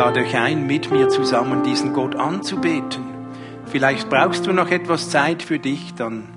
Lade 0.09 0.21
euch 0.21 0.39
ein, 0.39 0.67
mit 0.67 0.91
mir 0.91 1.11
zusammen 1.11 1.63
diesen 1.65 1.93
Gott 1.93 2.17
anzubeten. 2.17 3.05
Vielleicht 3.67 4.09
brauchst 4.09 4.47
du 4.47 4.55
noch 4.55 4.71
etwas 4.71 5.11
Zeit 5.11 5.43
für 5.43 5.59
dich, 5.59 5.93
dann 5.97 6.29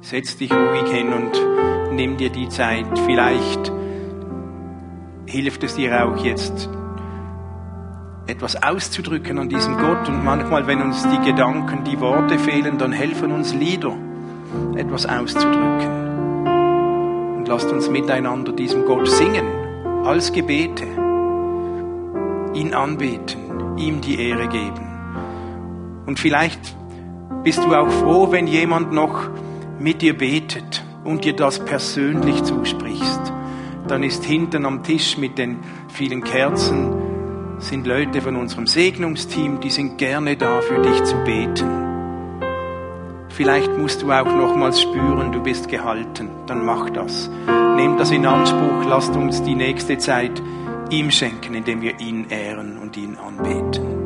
setz 0.00 0.38
dich 0.38 0.50
ruhig 0.50 0.90
hin 0.90 1.12
und 1.12 1.94
nimm 1.94 2.16
dir 2.16 2.30
die 2.30 2.48
Zeit. 2.48 2.86
Vielleicht 3.04 3.70
hilft 5.26 5.62
es 5.62 5.74
dir 5.74 6.06
auch 6.06 6.24
jetzt, 6.24 6.70
etwas 8.26 8.62
auszudrücken 8.62 9.38
an 9.38 9.50
diesem 9.50 9.76
Gott. 9.76 10.08
Und 10.08 10.24
manchmal, 10.24 10.66
wenn 10.66 10.80
uns 10.80 11.06
die 11.06 11.30
Gedanken, 11.30 11.84
die 11.84 12.00
Worte 12.00 12.38
fehlen, 12.38 12.78
dann 12.78 12.92
helfen 12.92 13.30
uns 13.30 13.52
Lieder, 13.52 13.94
etwas 14.74 15.04
auszudrücken. 15.04 16.46
Und 17.36 17.46
lasst 17.46 17.70
uns 17.70 17.90
miteinander 17.90 18.52
diesem 18.52 18.86
Gott 18.86 19.06
singen, 19.06 19.44
als 20.06 20.32
Gebete 20.32 21.07
ihn 22.58 22.74
anbeten, 22.74 23.78
ihm 23.78 24.00
die 24.00 24.20
Ehre 24.20 24.48
geben. 24.48 26.04
Und 26.06 26.18
vielleicht 26.18 26.60
bist 27.44 27.58
du 27.58 27.74
auch 27.74 27.90
froh, 27.90 28.32
wenn 28.32 28.46
jemand 28.46 28.92
noch 28.92 29.30
mit 29.78 30.02
dir 30.02 30.16
betet 30.16 30.84
und 31.04 31.24
dir 31.24 31.34
das 31.34 31.64
persönlich 31.64 32.42
zusprichst. 32.42 33.32
Dann 33.86 34.02
ist 34.02 34.24
hinten 34.24 34.66
am 34.66 34.82
Tisch 34.82 35.16
mit 35.16 35.38
den 35.38 35.58
vielen 35.88 36.22
Kerzen 36.22 36.94
sind 37.60 37.86
Leute 37.86 38.20
von 38.20 38.36
unserem 38.36 38.66
Segnungsteam, 38.66 39.60
die 39.60 39.70
sind 39.70 39.98
gerne 39.98 40.36
da 40.36 40.60
für 40.60 40.80
dich 40.80 41.02
zu 41.04 41.16
beten. 41.24 41.88
Vielleicht 43.30 43.76
musst 43.76 44.02
du 44.02 44.12
auch 44.12 44.26
nochmals 44.26 44.80
spüren, 44.80 45.32
du 45.32 45.42
bist 45.42 45.68
gehalten. 45.68 46.30
Dann 46.46 46.64
mach 46.64 46.90
das. 46.90 47.30
Nimm 47.76 47.96
das 47.96 48.10
in 48.10 48.26
Anspruch. 48.26 48.84
Lasst 48.88 49.14
uns 49.16 49.42
die 49.42 49.54
nächste 49.54 49.98
Zeit 49.98 50.42
ihm 50.90 51.10
schenken, 51.10 51.54
indem 51.54 51.82
wir 51.82 52.00
ihn 52.00 52.28
ehren 52.30 52.78
und 52.78 52.96
ihn 52.96 53.16
anbeten. 53.16 53.97